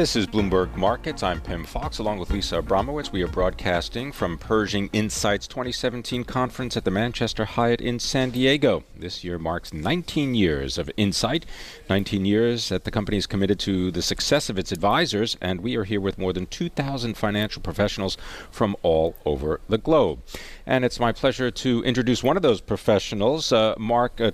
This 0.00 0.16
is 0.16 0.26
Bloomberg 0.26 0.74
Markets. 0.76 1.22
I'm 1.22 1.42
Pimm 1.42 1.62
Fox 1.62 1.98
along 1.98 2.20
with 2.20 2.30
Lisa 2.30 2.62
Abramowitz. 2.62 3.12
We 3.12 3.22
are 3.22 3.28
broadcasting 3.28 4.12
from 4.12 4.38
Pershing 4.38 4.88
Insights 4.94 5.46
2017 5.46 6.24
conference 6.24 6.74
at 6.74 6.86
the 6.86 6.90
Manchester 6.90 7.44
Hyatt 7.44 7.82
in 7.82 7.98
San 7.98 8.30
Diego. 8.30 8.82
This 8.96 9.22
year 9.24 9.38
marks 9.38 9.74
19 9.74 10.34
years 10.34 10.78
of 10.78 10.90
Insight, 10.96 11.44
19 11.90 12.24
years 12.24 12.70
that 12.70 12.84
the 12.84 12.90
company 12.90 13.18
is 13.18 13.26
committed 13.26 13.58
to 13.60 13.90
the 13.90 14.00
success 14.00 14.48
of 14.48 14.58
its 14.58 14.72
advisors, 14.72 15.36
and 15.38 15.60
we 15.60 15.76
are 15.76 15.84
here 15.84 16.00
with 16.00 16.16
more 16.16 16.32
than 16.32 16.46
2,000 16.46 17.14
financial 17.14 17.60
professionals 17.60 18.16
from 18.50 18.76
all 18.82 19.16
over 19.26 19.60
the 19.68 19.76
globe. 19.76 20.20
And 20.64 20.82
it's 20.82 20.98
my 20.98 21.12
pleasure 21.12 21.50
to 21.50 21.84
introduce 21.84 22.22
one 22.22 22.36
of 22.36 22.42
those 22.42 22.62
professionals. 22.62 23.52
Uh, 23.52 23.74
Mark 23.76 24.18
uh, 24.18 24.30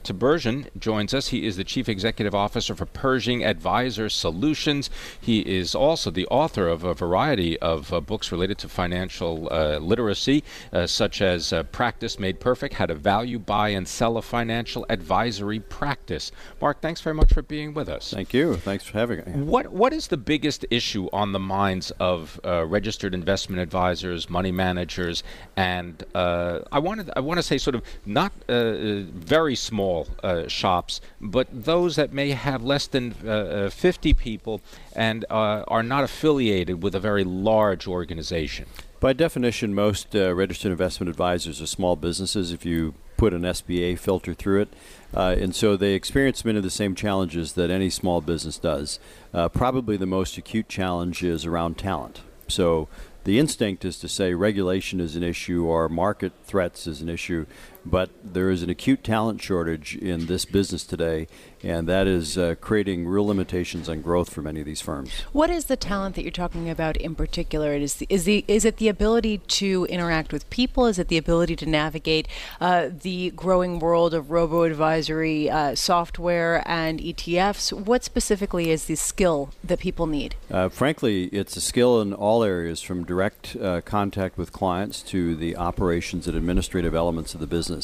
joins 0.79 1.13
us. 1.15 1.29
He 1.29 1.45
is 1.45 1.57
the 1.57 1.65
Chief 1.65 1.89
Executive 1.89 2.37
Officer 2.37 2.77
for 2.77 2.87
Pershing 2.87 3.45
Advisor 3.45 4.09
Solutions. 4.09 4.91
He 5.21 5.41
is 5.41 5.56
also 5.75 6.11
the 6.11 6.27
author 6.29 6.69
of 6.69 6.85
a 6.85 6.95
variety 6.95 7.59
of 7.61 7.93
uh, 7.93 8.01
books 8.01 8.33
related 8.33 8.59
to 8.59 8.69
financial 8.69 9.49
uh, 9.51 9.79
literacy, 9.79 10.43
uh, 10.73 10.87
such 10.87 11.21
as 11.23 11.53
uh, 11.53 11.63
Practice 11.65 12.19
Made 12.19 12.41
Perfect 12.41 12.75
How 12.75 12.87
to 12.87 12.95
Value, 12.95 13.39
Buy, 13.39 13.71
and 13.71 13.87
Sell 13.87 14.17
a 14.17 14.23
Financial 14.23 14.87
Advisory 14.89 15.61
Practice. 15.61 16.33
Mark, 16.61 16.81
thanks 16.81 17.01
very 17.01 17.15
much 17.15 17.33
for 17.33 17.43
being 17.43 17.75
with 17.75 17.89
us. 17.89 18.11
Thank 18.11 18.33
you. 18.33 18.57
Thanks 18.57 18.85
for 18.85 18.99
having 18.99 19.19
me. 19.19 19.43
What, 19.43 19.73
what 19.73 19.93
is 19.93 20.09
the 20.09 20.17
biggest 20.17 20.65
issue 20.71 21.09
on 21.13 21.33
the 21.33 21.39
minds 21.39 21.91
of 21.99 22.41
registered 22.45 23.15
investment 23.15 23.61
advisors, 23.61 24.29
money 24.31 24.53
managers, 24.53 25.23
and 25.57 26.05
uh, 26.15 26.61
I 26.73 26.79
wanted 26.79 27.11
I 27.17 27.21
want 27.21 27.39
to 27.39 27.43
say 27.43 27.59
sort 27.59 27.75
of 27.75 27.83
not 28.05 28.33
uh, 28.49 28.53
uh 28.53 29.03
very 29.37 29.57
small 29.57 30.09
uh, 30.23 30.49
shops, 30.49 31.01
but 31.21 31.47
those 31.51 31.97
that 31.97 32.13
may 32.13 32.31
have 32.31 32.63
less 32.63 32.87
than 32.87 33.15
uh, 33.27 33.71
50 33.71 34.15
people 34.15 34.61
and 34.95 35.25
are 35.69 35.83
not 35.83 36.05
affiliated 36.05 36.83
with 36.83 36.95
a 36.95 37.01
very 37.01 37.25
large 37.25 37.87
organization. 37.87 38.67
By 39.01 39.13
definition, 39.13 39.75
most 39.75 40.15
registered 40.15 40.73
investment 40.73 41.11
advisors 41.11 41.61
are 41.61 41.67
small 41.67 41.97
businesses. 41.97 42.53
If 42.53 42.65
you 42.65 42.95
put 43.17 43.33
an 43.33 43.43
SBA 43.43 43.99
filter 43.99 44.35
through 44.35 44.63
it. 44.63 44.69
Uh, 45.15 45.35
and 45.39 45.55
so 45.55 45.77
they 45.77 45.95
experience 45.95 46.45
many 46.45 46.59
of 46.59 46.65
the 46.65 46.71
same 46.71 46.95
challenges 46.95 47.55
that 47.55 47.71
any 47.71 47.91
small 47.91 48.21
business 48.21 48.59
does. 48.59 48.99
Uh, 49.33 49.49
probably 49.49 49.97
the 49.97 50.07
most 50.07 50.37
acute 50.37 50.69
challenge 50.69 51.23
is 51.25 51.45
around 51.45 51.79
talent. 51.79 52.21
So 52.49 52.89
the 53.25 53.39
instinct 53.39 53.85
is 53.85 53.99
to 54.01 54.09
say 54.09 54.35
regulation 54.35 55.01
is 55.01 55.17
an 55.17 55.23
issue 55.23 55.65
or 55.65 55.89
market 55.89 56.33
threats 56.45 56.87
is 56.87 57.01
an 57.01 57.09
issue, 57.09 57.47
but 57.87 58.11
there 58.25 58.51
is 58.51 58.63
an 58.63 58.71
acute 58.71 59.05
talent 59.05 59.41
shortage 59.41 59.97
in 59.97 60.27
this 60.27 60.45
business 60.45 60.85
today, 60.85 61.29
and 61.63 61.89
that 61.89 62.07
is 62.07 62.37
uh, 62.37 62.57
creating 62.61 63.07
real 63.07 63.27
limitations 63.27 63.89
on 63.89 64.03
growth 64.03 64.33
for 64.33 64.43
many 64.43 64.61
of 64.61 64.67
these 64.67 64.81
firms. 64.81 65.11
What 65.33 65.51
is 65.51 65.67
the 65.67 65.77
talent 65.77 66.17
that 66.17 66.23
you're 66.23 66.31
talking 66.31 66.69
about 66.69 66.97
in 66.97 67.15
particular? 67.15 67.75
Is 67.75 67.95
the, 67.95 68.07
is 68.09 68.25
the 68.25 68.45
is 68.49 68.65
it 68.65 68.79
the 68.79 68.89
ability 68.89 69.39
to 69.39 69.87
interact 69.87 70.33
with 70.33 70.49
people? 70.51 70.87
Is 70.87 70.99
it 70.99 71.09
the 71.09 71.17
ability 71.17 71.57
to 71.57 71.67
navigate 71.67 72.29
uh, 72.61 72.89
the 72.91 73.31
growing 73.31 73.79
world 73.79 74.15
of 74.15 74.31
robo 74.31 74.63
advisory 74.63 75.49
uh, 75.49 75.75
software 75.75 76.63
and 76.67 77.01
ETFs? 77.01 77.73
What 77.73 78.03
specifically 78.05 78.71
is 78.71 78.87
the 78.87 78.97
skill 78.97 79.51
that 79.63 79.79
people 79.79 80.07
need? 80.07 80.35
Uh, 80.51 80.69
frankly, 80.69 81.25
it's 81.27 81.57
a 81.57 81.61
skill 81.61 82.01
in 82.01 82.13
all 82.13 82.43
areas, 82.43 82.81
from 82.83 83.05
direct 83.05 83.57
uh, 83.57 83.81
contact 83.83 84.37
with 84.37 84.53
clients 84.53 85.03
to 85.03 85.37
the 85.37 85.57
operations 85.57 86.27
and 86.27 86.37
administrative 86.37 86.95
elements 86.95 87.35
of 87.35 87.41
the 87.41 87.47
business. 87.47 87.76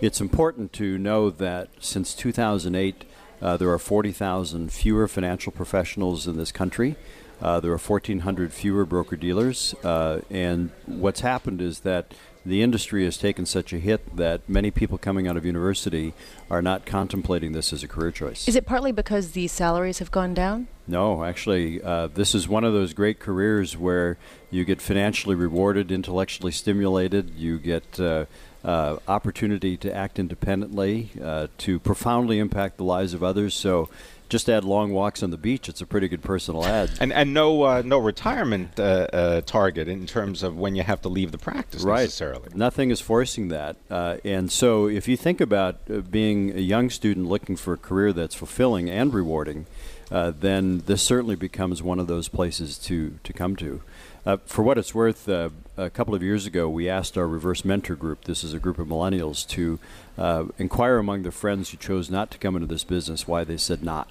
It's 0.00 0.20
important 0.20 0.72
to 0.74 0.98
know 0.98 1.30
that 1.30 1.68
since 1.80 2.14
2008, 2.14 3.04
uh, 3.40 3.56
there 3.56 3.70
are 3.70 3.78
40,000 3.78 4.72
fewer 4.72 5.08
financial 5.08 5.52
professionals 5.52 6.26
in 6.26 6.36
this 6.36 6.52
country. 6.52 6.96
Uh, 7.42 7.60
there 7.60 7.72
are 7.72 7.78
1,400 7.78 8.52
fewer 8.52 8.84
broker 8.84 9.16
dealers. 9.16 9.74
Uh, 9.84 10.20
and 10.30 10.70
what's 10.86 11.20
happened 11.20 11.60
is 11.60 11.80
that 11.80 12.14
the 12.46 12.62
industry 12.62 13.04
has 13.04 13.16
taken 13.16 13.46
such 13.46 13.72
a 13.72 13.78
hit 13.78 14.16
that 14.16 14.46
many 14.48 14.70
people 14.70 14.98
coming 14.98 15.26
out 15.26 15.36
of 15.36 15.44
university 15.44 16.12
are 16.50 16.60
not 16.60 16.84
contemplating 16.84 17.52
this 17.52 17.72
as 17.72 17.82
a 17.82 17.88
career 17.88 18.10
choice. 18.10 18.46
Is 18.46 18.56
it 18.56 18.66
partly 18.66 18.92
because 18.92 19.32
the 19.32 19.46
salaries 19.48 19.98
have 19.98 20.10
gone 20.10 20.34
down? 20.34 20.68
No, 20.86 21.24
actually, 21.24 21.82
uh, 21.82 22.08
this 22.08 22.34
is 22.34 22.46
one 22.46 22.64
of 22.64 22.74
those 22.74 22.92
great 22.92 23.18
careers 23.18 23.76
where 23.76 24.18
you 24.50 24.64
get 24.66 24.82
financially 24.82 25.34
rewarded, 25.34 25.90
intellectually 25.90 26.52
stimulated, 26.52 27.30
you 27.30 27.58
get 27.58 27.98
uh, 27.98 28.26
uh, 28.64 28.96
opportunity 29.06 29.76
to 29.76 29.94
act 29.94 30.18
independently, 30.18 31.10
uh, 31.22 31.48
to 31.58 31.78
profoundly 31.78 32.38
impact 32.38 32.78
the 32.78 32.84
lives 32.84 33.14
of 33.14 33.22
others. 33.22 33.54
So 33.54 33.88
just 34.28 34.48
add 34.48 34.64
long 34.64 34.92
walks 34.92 35.22
on 35.22 35.30
the 35.30 35.36
beach. 35.36 35.68
It's 35.68 35.80
a 35.80 35.86
pretty 35.86 36.08
good 36.08 36.22
personal 36.22 36.64
ad. 36.64 36.90
And 36.98 37.12
and 37.12 37.34
no 37.34 37.62
uh, 37.62 37.82
no 37.84 37.98
retirement 37.98 38.80
uh, 38.80 39.06
uh, 39.12 39.40
target 39.42 39.86
in 39.86 40.06
terms 40.06 40.42
of 40.42 40.56
when 40.56 40.74
you 40.74 40.82
have 40.82 41.02
to 41.02 41.08
leave 41.08 41.30
the 41.30 41.38
practice 41.38 41.82
right. 41.82 42.00
necessarily. 42.02 42.48
Nothing 42.54 42.90
is 42.90 43.00
forcing 43.00 43.48
that. 43.48 43.76
Uh, 43.90 44.16
and 44.24 44.50
so 44.50 44.88
if 44.88 45.06
you 45.08 45.16
think 45.16 45.40
about 45.40 45.76
uh, 45.90 45.98
being 45.98 46.56
a 46.56 46.60
young 46.60 46.90
student 46.90 47.26
looking 47.26 47.56
for 47.56 47.74
a 47.74 47.78
career 47.78 48.12
that's 48.12 48.34
fulfilling 48.34 48.88
and 48.88 49.12
rewarding, 49.12 49.66
uh, 50.10 50.32
then 50.38 50.78
this 50.86 51.02
certainly 51.02 51.36
becomes 51.36 51.82
one 51.82 52.00
of 52.00 52.06
those 52.06 52.28
places 52.28 52.78
to 52.78 53.18
to 53.22 53.32
come 53.32 53.56
to. 53.56 53.82
Uh, 54.26 54.38
for 54.46 54.62
what 54.62 54.78
it's 54.78 54.94
worth, 54.94 55.28
uh, 55.28 55.50
a 55.76 55.90
couple 55.90 56.14
of 56.14 56.22
years 56.22 56.46
ago, 56.46 56.68
we 56.68 56.88
asked 56.88 57.18
our 57.18 57.28
reverse 57.28 57.64
mentor 57.64 57.94
group, 57.94 58.24
this 58.24 58.42
is 58.42 58.54
a 58.54 58.58
group 58.58 58.78
of 58.78 58.88
millennials, 58.88 59.46
to 59.46 59.78
uh, 60.16 60.44
inquire 60.56 60.96
among 60.96 61.22
their 61.22 61.32
friends 61.32 61.70
who 61.70 61.76
chose 61.76 62.10
not 62.10 62.30
to 62.30 62.38
come 62.38 62.56
into 62.56 62.66
this 62.66 62.84
business 62.84 63.28
why 63.28 63.44
they 63.44 63.58
said 63.58 63.82
not. 63.82 64.10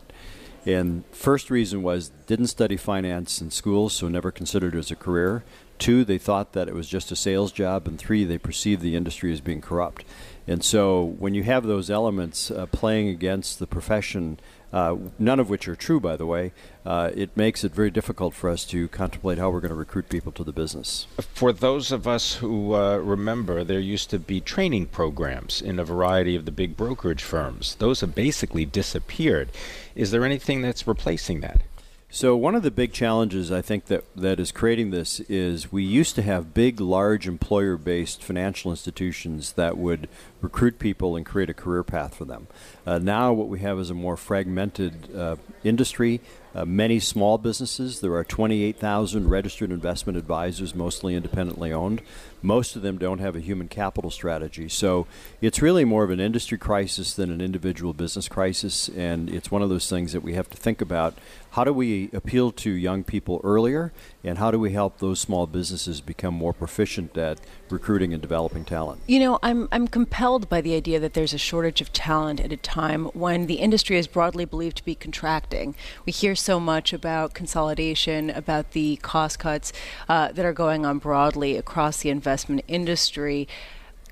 And 0.65 1.03
first 1.11 1.49
reason 1.49 1.83
was 1.83 2.11
didn't 2.27 2.47
study 2.47 2.77
finance 2.77 3.41
in 3.41 3.49
school, 3.49 3.89
so 3.89 4.07
never 4.07 4.31
considered 4.31 4.75
it 4.75 4.79
as 4.79 4.91
a 4.91 4.95
career. 4.95 5.43
Two, 5.79 6.05
they 6.05 6.19
thought 6.19 6.53
that 6.53 6.67
it 6.67 6.75
was 6.75 6.87
just 6.87 7.11
a 7.11 7.15
sales 7.15 7.51
job, 7.51 7.87
and 7.87 7.97
three, 7.97 8.23
they 8.23 8.37
perceived 8.37 8.81
the 8.81 8.95
industry 8.95 9.33
as 9.33 9.41
being 9.41 9.61
corrupt. 9.61 10.05
And 10.47 10.63
so, 10.63 11.03
when 11.03 11.33
you 11.33 11.43
have 11.43 11.65
those 11.65 11.89
elements 11.89 12.51
uh, 12.51 12.65
playing 12.67 13.07
against 13.07 13.59
the 13.59 13.67
profession 13.67 14.39
uh, 14.73 14.97
none 15.19 15.39
of 15.39 15.51
which 15.51 15.67
are 15.67 15.75
true, 15.75 15.99
by 15.99 16.17
the 16.17 16.25
way, 16.25 16.51
uh, 16.83 17.11
it 17.13 17.37
makes 17.37 17.63
it 17.63 17.75
very 17.75 17.91
difficult 17.91 18.33
for 18.33 18.49
us 18.49 18.65
to 18.65 18.87
contemplate 18.87 19.37
how 19.37 19.51
we're 19.51 19.59
going 19.59 19.69
to 19.69 19.75
recruit 19.75 20.09
people 20.09 20.31
to 20.31 20.43
the 20.43 20.51
business. 20.51 21.05
For 21.31 21.53
those 21.53 21.91
of 21.91 22.07
us 22.07 22.37
who 22.37 22.73
uh, 22.73 22.97
remember, 22.97 23.63
there 23.63 23.79
used 23.79 24.09
to 24.09 24.17
be 24.17 24.41
training 24.41 24.87
programs 24.87 25.61
in 25.61 25.77
a 25.77 25.85
variety 25.85 26.35
of 26.35 26.45
the 26.45 26.51
big 26.51 26.75
brokerage 26.75 27.21
firms. 27.21 27.75
Those 27.75 28.01
have 28.01 28.15
basically 28.15 28.65
disappeared. 28.65 29.49
Is 29.93 30.09
there 30.09 30.25
anything 30.25 30.63
that's 30.63 30.87
replacing 30.87 31.41
that? 31.41 31.61
So 32.09 32.35
one 32.35 32.53
of 32.53 32.61
the 32.61 32.69
big 32.69 32.93
challenges 32.93 33.51
I 33.51 33.63
think 33.63 33.85
that 33.85 34.03
that 34.15 34.39
is 34.39 34.51
creating 34.51 34.91
this 34.91 35.19
is 35.21 35.71
we 35.71 35.83
used 35.83 36.13
to 36.15 36.21
have 36.21 36.53
big, 36.53 36.79
large 36.79 37.27
employer-based 37.27 38.23
financial 38.23 38.69
institutions 38.69 39.53
that 39.53 39.79
would 39.79 40.07
recruit 40.43 40.77
people 40.77 41.15
and 41.15 41.25
create 41.25 41.49
a 41.49 41.53
career 41.53 41.83
path 41.83 42.13
for 42.13 42.25
them. 42.25 42.47
Uh, 42.85 42.99
now 42.99 43.31
what 43.31 43.47
we 43.47 43.59
have 43.59 43.79
is 43.79 43.89
a 43.89 43.93
more 43.93 44.17
fragmented 44.17 45.15
uh, 45.15 45.37
industry. 45.63 46.19
Uh, 46.53 46.65
many 46.65 46.99
small 46.99 47.39
businesses. 47.39 48.01
There 48.01 48.13
are 48.13 48.23
28,000 48.23 49.27
registered 49.27 49.71
investment 49.71 50.17
advisors, 50.17 50.75
mostly 50.75 51.15
independently 51.15 51.73
owned. 51.73 52.03
Most 52.43 52.75
of 52.75 52.83
them 52.83 52.99
don't 52.99 53.17
have 53.19 53.35
a 53.35 53.39
human 53.39 53.67
capital 53.67 54.11
strategy. 54.11 54.69
So 54.69 55.07
it's 55.41 55.63
really 55.63 55.83
more 55.83 56.03
of 56.03 56.11
an 56.11 56.19
industry 56.19 56.59
crisis 56.59 57.15
than 57.15 57.31
an 57.31 57.41
individual 57.41 57.93
business 57.93 58.27
crisis. 58.27 58.87
And 58.89 59.31
it's 59.31 59.49
one 59.49 59.63
of 59.63 59.69
those 59.69 59.89
things 59.89 60.11
that 60.11 60.21
we 60.21 60.33
have 60.33 60.49
to 60.51 60.57
think 60.57 60.79
about 60.79 61.17
how 61.53 61.63
do 61.63 61.71
we 61.71 62.09
appeal 62.13 62.51
to 62.51 62.71
young 62.71 63.03
people 63.03 63.39
earlier, 63.43 63.93
and 64.23 64.39
how 64.39 64.49
do 64.49 64.59
we 64.59 64.71
help 64.71 64.97
those 64.97 65.19
small 65.19 65.45
businesses 65.45 66.01
become 66.01 66.33
more 66.33 66.51
proficient 66.51 67.15
at 67.15 67.39
recruiting 67.69 68.11
and 68.11 68.23
developing 68.23 68.65
talent? 68.65 69.01
You 69.05 69.19
know, 69.19 69.39
I'm, 69.43 69.69
I'm 69.71 69.87
compelled 69.87 70.32
by 70.39 70.61
the 70.61 70.75
idea 70.75 70.99
that 70.99 71.13
there's 71.13 71.33
a 71.33 71.37
shortage 71.37 71.81
of 71.81 71.93
talent 71.93 72.39
at 72.39 72.51
a 72.51 72.57
time 72.57 73.05
when 73.13 73.45
the 73.45 73.55
industry 73.55 73.97
is 73.97 74.07
broadly 74.07 74.45
believed 74.45 74.77
to 74.77 74.85
be 74.85 74.95
contracting. 74.95 75.75
We 76.05 76.11
hear 76.11 76.35
so 76.35 76.59
much 76.59 76.93
about 76.93 77.33
consolidation, 77.33 78.29
about 78.29 78.71
the 78.71 78.97
cost 78.97 79.39
cuts 79.39 79.71
uh, 80.09 80.31
that 80.31 80.45
are 80.45 80.53
going 80.53 80.85
on 80.85 80.97
broadly 80.97 81.57
across 81.57 81.97
the 81.97 82.09
investment 82.09 82.63
industry 82.67 83.47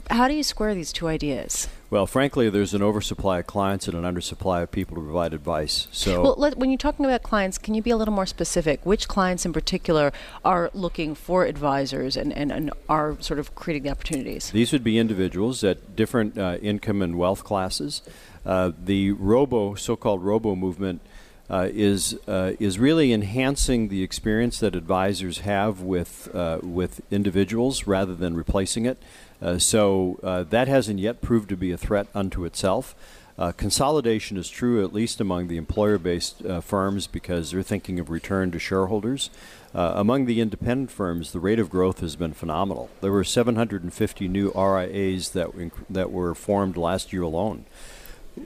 How 0.09 0.27
do 0.27 0.33
you 0.33 0.43
square 0.43 0.73
these 0.73 0.91
two 0.91 1.07
ideas? 1.07 1.67
Well, 1.89 2.07
frankly, 2.07 2.49
there's 2.49 2.73
an 2.73 2.81
oversupply 2.81 3.39
of 3.39 3.47
clients 3.47 3.87
and 3.87 3.97
an 3.97 4.03
undersupply 4.03 4.63
of 4.63 4.71
people 4.71 4.95
to 4.95 5.01
provide 5.01 5.33
advice. 5.33 5.87
So, 5.91 6.21
well, 6.21 6.35
let, 6.37 6.57
when 6.57 6.69
you're 6.69 6.77
talking 6.77 7.05
about 7.05 7.21
clients, 7.21 7.57
can 7.57 7.73
you 7.73 7.81
be 7.81 7.89
a 7.89 7.97
little 7.97 8.13
more 8.13 8.25
specific? 8.25 8.85
Which 8.85 9.09
clients 9.09 9.45
in 9.45 9.51
particular 9.51 10.13
are 10.45 10.71
looking 10.73 11.15
for 11.15 11.45
advisors 11.45 12.15
and, 12.15 12.31
and, 12.31 12.51
and 12.51 12.71
are 12.87 13.17
sort 13.19 13.39
of 13.39 13.55
creating 13.55 13.83
the 13.83 13.89
opportunities? 13.89 14.51
These 14.51 14.71
would 14.71 14.85
be 14.85 14.97
individuals 14.97 15.63
at 15.65 15.95
different 15.95 16.37
uh, 16.37 16.57
income 16.61 17.01
and 17.01 17.17
wealth 17.17 17.43
classes. 17.43 18.01
Uh, 18.45 18.71
the 18.81 19.11
robo, 19.11 19.75
so-called 19.75 20.23
robo 20.23 20.55
movement, 20.55 21.01
uh, 21.49 21.67
is 21.73 22.17
uh, 22.27 22.53
is 22.61 22.79
really 22.79 23.11
enhancing 23.11 23.89
the 23.89 24.03
experience 24.03 24.61
that 24.61 24.73
advisors 24.73 25.39
have 25.39 25.81
with 25.81 26.33
uh, 26.33 26.59
with 26.63 27.01
individuals 27.11 27.85
rather 27.85 28.15
than 28.15 28.35
replacing 28.35 28.85
it. 28.85 28.97
Uh, 29.41 29.57
so 29.57 30.19
uh, 30.23 30.43
that 30.43 30.67
hasn't 30.67 30.99
yet 30.99 31.21
proved 31.21 31.49
to 31.49 31.57
be 31.57 31.71
a 31.71 31.77
threat 31.77 32.07
unto 32.13 32.45
itself. 32.45 32.95
Uh, 33.37 33.51
consolidation 33.51 34.37
is 34.37 34.49
true, 34.49 34.83
at 34.83 34.93
least 34.93 35.19
among 35.19 35.47
the 35.47 35.57
employer 35.57 35.97
based 35.97 36.45
uh, 36.45 36.61
firms, 36.61 37.07
because 37.07 37.51
they're 37.51 37.63
thinking 37.63 37.99
of 37.99 38.09
return 38.09 38.51
to 38.51 38.59
shareholders. 38.59 39.31
Uh, 39.73 39.93
among 39.95 40.25
the 40.25 40.41
independent 40.41 40.91
firms, 40.91 41.31
the 41.31 41.39
rate 41.39 41.59
of 41.59 41.69
growth 41.69 42.01
has 42.01 42.15
been 42.15 42.33
phenomenal. 42.33 42.89
There 42.99 43.11
were 43.11 43.23
750 43.23 44.27
new 44.27 44.51
RIAs 44.51 45.31
that, 45.31 45.49
that 45.89 46.11
were 46.11 46.35
formed 46.35 46.77
last 46.77 47.13
year 47.13 47.23
alone. 47.23 47.65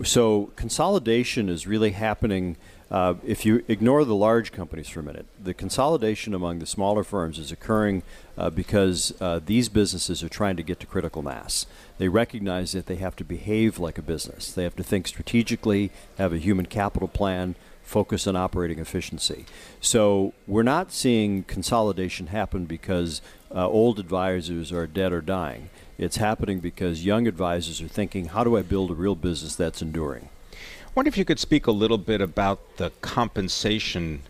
So, 0.04 0.52
consolidation 0.56 1.50
is 1.50 1.68
really 1.68 1.92
happening 1.92 2.58
uh, 2.92 3.16
if 3.26 3.46
you 3.46 3.64
ignore 3.68 4.06
the 4.06 4.16
large 4.16 4.52
companies 4.52 4.88
for 4.88 5.00
a 5.00 5.04
minute, 5.04 5.26
the 5.42 5.54
consolidation 5.54 6.34
among 6.34 6.60
the 6.60 6.66
smaller 6.66 7.04
firms 7.04 7.40
is 7.40 7.52
occurring 7.52 8.04
uh, 8.38 8.50
because 8.50 9.14
uh, 9.20 9.40
these 9.44 9.70
businesses 9.70 10.22
are 10.24 10.30
trying 10.30 10.56
to 10.56 10.64
get 10.64 10.80
to 10.80 10.86
critical 10.86 11.24
mass. 11.24 11.66
They 11.98 12.10
recognize 12.10 12.74
that 12.74 12.86
they 12.86 12.98
have 12.98 13.16
to 13.16 13.24
behave 13.24 13.80
like 13.80 13.98
a 13.98 14.04
business. 14.04 14.52
They 14.52 14.64
have 14.64 14.76
to 14.76 14.84
think 14.84 15.08
strategically, 15.08 15.92
have 16.18 16.32
a 16.32 16.38
human 16.38 16.68
capital 16.68 17.08
plan, 17.08 17.56
focus 17.82 18.28
on 18.28 18.36
operating 18.36 18.80
efficiency. 18.80 19.46
So 19.80 20.34
we're 20.48 20.64
not 20.64 20.92
seeing 20.92 21.44
consolidation 21.44 22.28
happen 22.28 22.66
because 22.66 23.22
uh, 23.54 23.68
old 23.68 24.00
advisors 24.00 24.72
are 24.72 24.88
dead 24.88 25.12
or 25.12 25.22
dying. 25.22 25.70
It's 25.98 26.18
happening 26.18 26.60
because 26.60 27.06
young 27.06 27.28
advisors 27.28 27.82
are 27.82 27.88
thinking, 27.88 28.26
how 28.26 28.44
do 28.44 28.58
I 28.58 28.62
build 28.62 28.92
a 28.92 28.96
real 28.96 29.16
business 29.16 29.56
that's 29.56 29.82
enduring? 29.82 30.30
Wonder 30.96 31.10
if 31.10 31.18
you 31.18 31.26
could 31.26 31.40
speak 31.40 31.68
a 31.68 31.72
little 31.72 31.98
bit 31.98 32.22
about 32.22 32.78
the 32.78 32.92
compensation 33.02 34.22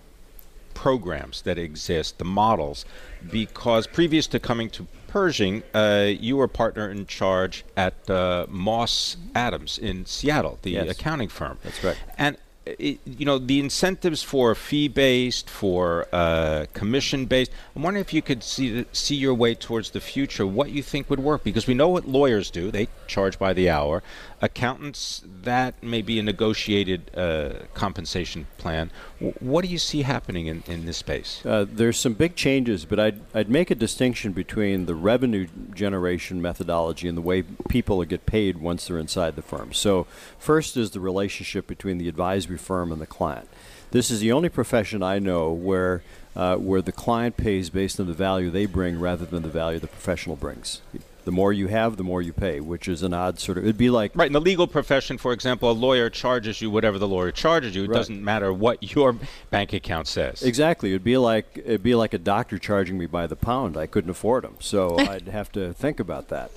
programs 0.73 1.43
that 1.43 1.57
exist, 1.57 2.17
the 2.17 2.25
models, 2.25 2.85
because 3.31 3.87
previous 3.87 4.27
to 4.27 4.39
coming 4.39 4.69
to 4.71 4.87
Pershing, 5.07 5.63
uh, 5.73 6.11
you 6.19 6.35
were 6.35 6.47
partner 6.49 6.91
in 6.91 7.05
charge 7.05 7.63
at 7.77 8.09
uh, 8.09 8.45
Moss 8.49 9.15
Adams 9.33 9.77
in 9.77 10.05
Seattle, 10.05 10.59
the 10.61 10.71
yes. 10.71 10.89
accounting 10.89 11.29
firm. 11.29 11.57
That's 11.63 11.81
right. 11.85 11.95
And 12.17 12.35
it, 12.65 12.99
you 13.05 13.25
know 13.25 13.37
the 13.37 13.59
incentives 13.59 14.23
for 14.23 14.55
fee 14.55 14.87
based, 14.87 15.49
for 15.49 16.07
uh, 16.11 16.65
commission 16.73 17.25
based. 17.25 17.51
I'm 17.75 17.83
wondering 17.83 18.01
if 18.01 18.13
you 18.13 18.21
could 18.21 18.43
see 18.43 18.85
see 18.91 19.15
your 19.15 19.33
way 19.33 19.55
towards 19.55 19.91
the 19.91 20.01
future. 20.01 20.45
What 20.45 20.71
you 20.71 20.81
think 20.81 21.09
would 21.09 21.19
work? 21.19 21.43
Because 21.43 21.67
we 21.67 21.73
know 21.73 21.89
what 21.89 22.07
lawyers 22.07 22.49
do; 22.49 22.71
they 22.71 22.87
charge 23.07 23.37
by 23.37 23.53
the 23.53 23.69
hour. 23.69 24.03
Accountants, 24.41 25.23
that 25.43 25.81
may 25.81 26.01
be 26.01 26.19
a 26.19 26.23
negotiated 26.23 27.09
uh, 27.15 27.65
compensation 27.73 28.47
plan. 28.57 28.91
W- 29.19 29.33
what 29.39 29.63
do 29.63 29.71
you 29.71 29.77
see 29.77 30.01
happening 30.01 30.47
in, 30.47 30.61
in 30.67 30.85
this 30.85 30.97
space? 30.97 31.43
Uh, 31.45 31.65
there's 31.67 31.97
some 31.97 32.13
big 32.13 32.35
changes, 32.35 32.85
but 32.85 32.99
I'd, 32.99 33.21
I'd 33.33 33.49
make 33.49 33.71
a 33.71 33.75
distinction 33.75 34.33
between 34.33 34.85
the 34.85 34.93
revenue 34.93 35.47
generation 35.73 36.41
methodology 36.41 37.07
and 37.07 37.17
the 37.17 37.21
way 37.21 37.43
people 37.69 38.03
get 38.03 38.25
paid 38.25 38.57
once 38.57 38.87
they're 38.87 38.99
inside 38.99 39.35
the 39.35 39.41
firm. 39.41 39.73
So, 39.73 40.05
first 40.37 40.77
is 40.77 40.91
the 40.91 40.99
relationship 40.99 41.65
between 41.65 41.97
the 41.97 42.09
advisory 42.09 42.54
firm 42.57 42.91
and 42.91 43.01
the 43.01 43.07
client. 43.07 43.47
This 43.91 44.11
is 44.11 44.19
the 44.19 44.31
only 44.31 44.49
profession 44.49 45.03
I 45.03 45.19
know 45.19 45.51
where 45.51 46.01
uh, 46.35 46.57
where 46.57 46.81
the 46.81 46.91
client 46.91 47.37
pays 47.37 47.69
based 47.69 47.99
on 47.99 48.07
the 48.07 48.13
value 48.13 48.49
they 48.49 48.65
bring 48.65 48.99
rather 48.99 49.25
than 49.25 49.41
the 49.43 49.49
value 49.49 49.79
the 49.79 49.87
professional 49.87 50.35
brings. 50.35 50.81
The 51.23 51.31
more 51.31 51.51
you 51.51 51.67
have, 51.67 51.97
the 51.97 52.03
more 52.03 52.21
you 52.21 52.33
pay, 52.33 52.59
which 52.59 52.87
is 52.87 53.01
an 53.01 53.13
odd 53.13 53.39
sort 53.39 53.57
of. 53.57 53.63
It'd 53.63 53.79
be 53.79 53.89
like 53.89 54.11
right 54.13 54.27
in 54.27 54.33
the 54.33 54.41
legal 54.41 54.67
profession, 54.67 55.17
for 55.17 55.33
example, 55.33 55.71
a 55.71 55.73
lawyer 55.73 56.09
charges 56.09 56.61
you 56.61 56.69
whatever 56.69 56.99
the 56.99 57.07
lawyer 57.07 57.31
charges 57.31 57.75
you. 57.75 57.83
It 57.83 57.89
right. 57.89 57.95
doesn't 57.95 58.23
matter 58.23 58.53
what 58.53 58.95
your 58.95 59.15
bank 59.49 59.73
account 59.73 60.07
says. 60.07 60.43
Exactly. 60.43 60.89
It'd 60.91 61.03
be 61.03 61.17
like 61.17 61.57
it'd 61.57 61.81
be 61.81 61.95
like 61.95 62.13
a 62.13 62.19
doctor 62.19 62.59
charging 62.59 62.97
me 62.99 63.07
by 63.07 63.25
the 63.25 63.35
pound. 63.35 63.75
I 63.75 63.87
couldn't 63.87 64.11
afford 64.11 64.43
them, 64.43 64.57
so 64.59 64.99
I'd 64.99 65.29
have 65.29 65.51
to 65.53 65.73
think 65.73 65.99
about 65.99 66.27
that. 66.27 66.51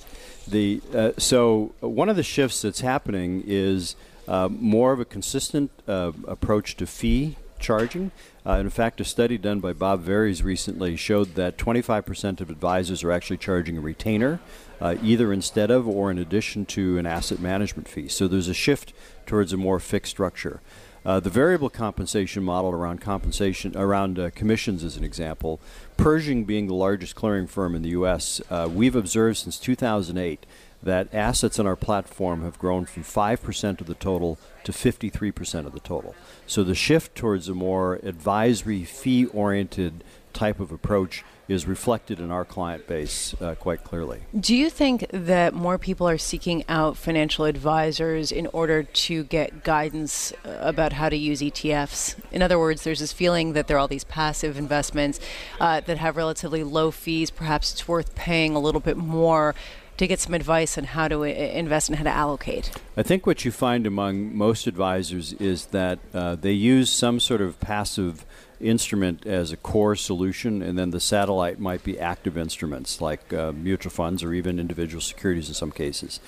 The 0.47 0.81
uh, 0.93 1.11
so 1.17 1.73
one 1.79 2.09
of 2.09 2.15
the 2.15 2.23
shifts 2.23 2.61
that's 2.61 2.81
happening 2.81 3.43
is 3.47 3.95
uh, 4.29 4.47
more 4.47 4.93
of 4.93 4.99
a 4.99 5.05
consistent 5.05 5.71
uh, 5.87 6.11
approach 6.27 6.77
to 6.77 6.85
fee 6.85 7.35
charging. 7.59 8.11
Uh, 8.45 8.53
in 8.53 8.69
fact, 8.69 9.01
a 9.01 9.03
study 9.03 9.37
done 9.37 9.59
by 9.59 9.73
Bob 9.73 10.01
Veres 10.01 10.43
recently 10.43 10.95
showed 10.95 11.35
that 11.35 11.57
25% 11.57 12.39
of 12.39 12.49
advisors 12.49 13.03
are 13.03 13.11
actually 13.11 13.37
charging 13.37 13.77
a 13.77 13.81
retainer, 13.81 14.39
uh, 14.79 14.95
either 15.03 15.33
instead 15.33 15.69
of 15.69 15.87
or 15.87 16.09
in 16.09 16.17
addition 16.17 16.65
to 16.65 16.97
an 16.97 17.05
asset 17.05 17.39
management 17.39 17.87
fee. 17.87 18.07
So 18.07 18.27
there's 18.27 18.47
a 18.47 18.53
shift 18.53 18.93
towards 19.25 19.51
a 19.51 19.57
more 19.57 19.79
fixed 19.79 20.11
structure. 20.11 20.61
Uh, 21.05 21.19
the 21.19 21.29
variable 21.29 21.69
compensation 21.69 22.43
model 22.43 22.71
around 22.71 22.99
compensation 22.99 23.75
around 23.75 24.19
uh, 24.19 24.29
commissions, 24.31 24.83
as 24.83 24.97
an 24.97 25.03
example, 25.03 25.59
Pershing 25.97 26.45
being 26.45 26.67
the 26.67 26.73
largest 26.73 27.15
clearing 27.15 27.47
firm 27.47 27.75
in 27.75 27.81
the 27.81 27.89
U.S., 27.89 28.41
uh, 28.49 28.69
we've 28.71 28.95
observed 28.95 29.37
since 29.37 29.57
2008 29.57 30.45
that 30.81 31.13
assets 31.13 31.59
on 31.59 31.67
our 31.67 31.75
platform 31.75 32.43
have 32.43 32.57
grown 32.57 32.85
from 32.85 33.03
5% 33.03 33.81
of 33.81 33.87
the 33.87 33.95
total 33.95 34.37
to 34.63 34.71
53% 34.71 35.65
of 35.65 35.73
the 35.73 35.79
total. 35.79 36.15
So 36.47 36.63
the 36.63 36.75
shift 36.75 37.15
towards 37.15 37.49
a 37.49 37.53
more 37.53 37.95
advisory, 37.95 38.83
fee 38.85 39.25
oriented 39.25 40.03
type 40.33 40.59
of 40.59 40.71
approach 40.71 41.23
is 41.47 41.65
reflected 41.65 42.19
in 42.19 42.29
our 42.29 42.45
client 42.45 42.87
base 42.87 43.33
uh, 43.41 43.55
quite 43.55 43.83
clearly. 43.83 44.21
Do 44.39 44.55
you 44.55 44.69
think 44.69 45.07
that 45.11 45.53
more 45.53 45.79
people 45.79 46.07
are 46.07 46.17
seeking 46.17 46.63
out 46.69 46.95
financial 46.95 47.45
advisors 47.45 48.31
in 48.31 48.45
order 48.47 48.83
to 48.83 49.23
get 49.23 49.63
guidance 49.63 50.31
uh, 50.45 50.57
about 50.61 50.93
how 50.93 51.09
to 51.09 51.17
use 51.17 51.41
ETFs? 51.41 52.15
In 52.31 52.43
other 52.43 52.59
words, 52.59 52.83
there's 52.83 52.99
this 52.99 53.11
feeling 53.11 53.53
that 53.53 53.67
there 53.67 53.77
are 53.77 53.79
all 53.79 53.87
these 53.87 54.03
passive 54.03 54.57
investments 54.59 55.19
uh, 55.59 55.81
that 55.81 55.97
have 55.97 56.15
relatively 56.15 56.63
low 56.63 56.91
fees. 56.91 57.31
Perhaps 57.31 57.73
it's 57.73 57.87
worth 57.87 58.13
paying 58.13 58.55
a 58.55 58.59
little 58.59 58.81
bit 58.81 58.95
more 58.95 59.55
to 59.99 60.07
get 60.07 60.19
some 60.19 60.33
advice 60.33 60.77
on 60.77 60.85
how 60.85 61.09
to 61.09 61.23
invest 61.23 61.89
and 61.89 61.97
how 61.97 62.05
to 62.05 62.09
allocate? 62.09 62.71
I 62.95 63.03
think 63.03 63.27
what 63.27 63.43
you 63.43 63.51
find 63.51 63.85
among 63.85 64.35
most 64.35 64.65
advisors 64.65 65.33
is 65.33 65.67
that 65.67 65.99
uh, 66.13 66.35
they 66.35 66.53
use 66.53 66.89
some 66.89 67.19
sort 67.19 67.41
of 67.41 67.59
passive 67.59 68.25
instrument 68.61 69.25
as 69.25 69.51
a 69.51 69.57
core 69.57 69.95
solution, 69.95 70.61
and 70.61 70.79
then 70.79 70.91
the 70.91 70.99
satellite 70.99 71.59
might 71.59 71.83
be 71.83 71.99
active 71.99 72.37
instruments 72.37 73.01
like 73.01 73.33
uh, 73.33 73.51
mutual 73.51 73.91
funds 73.91 74.23
or 74.23 74.33
even 74.33 74.57
individual 74.59 75.01
securities 75.01 75.49
in 75.49 75.53
some 75.53 75.71
cases. 75.71 76.19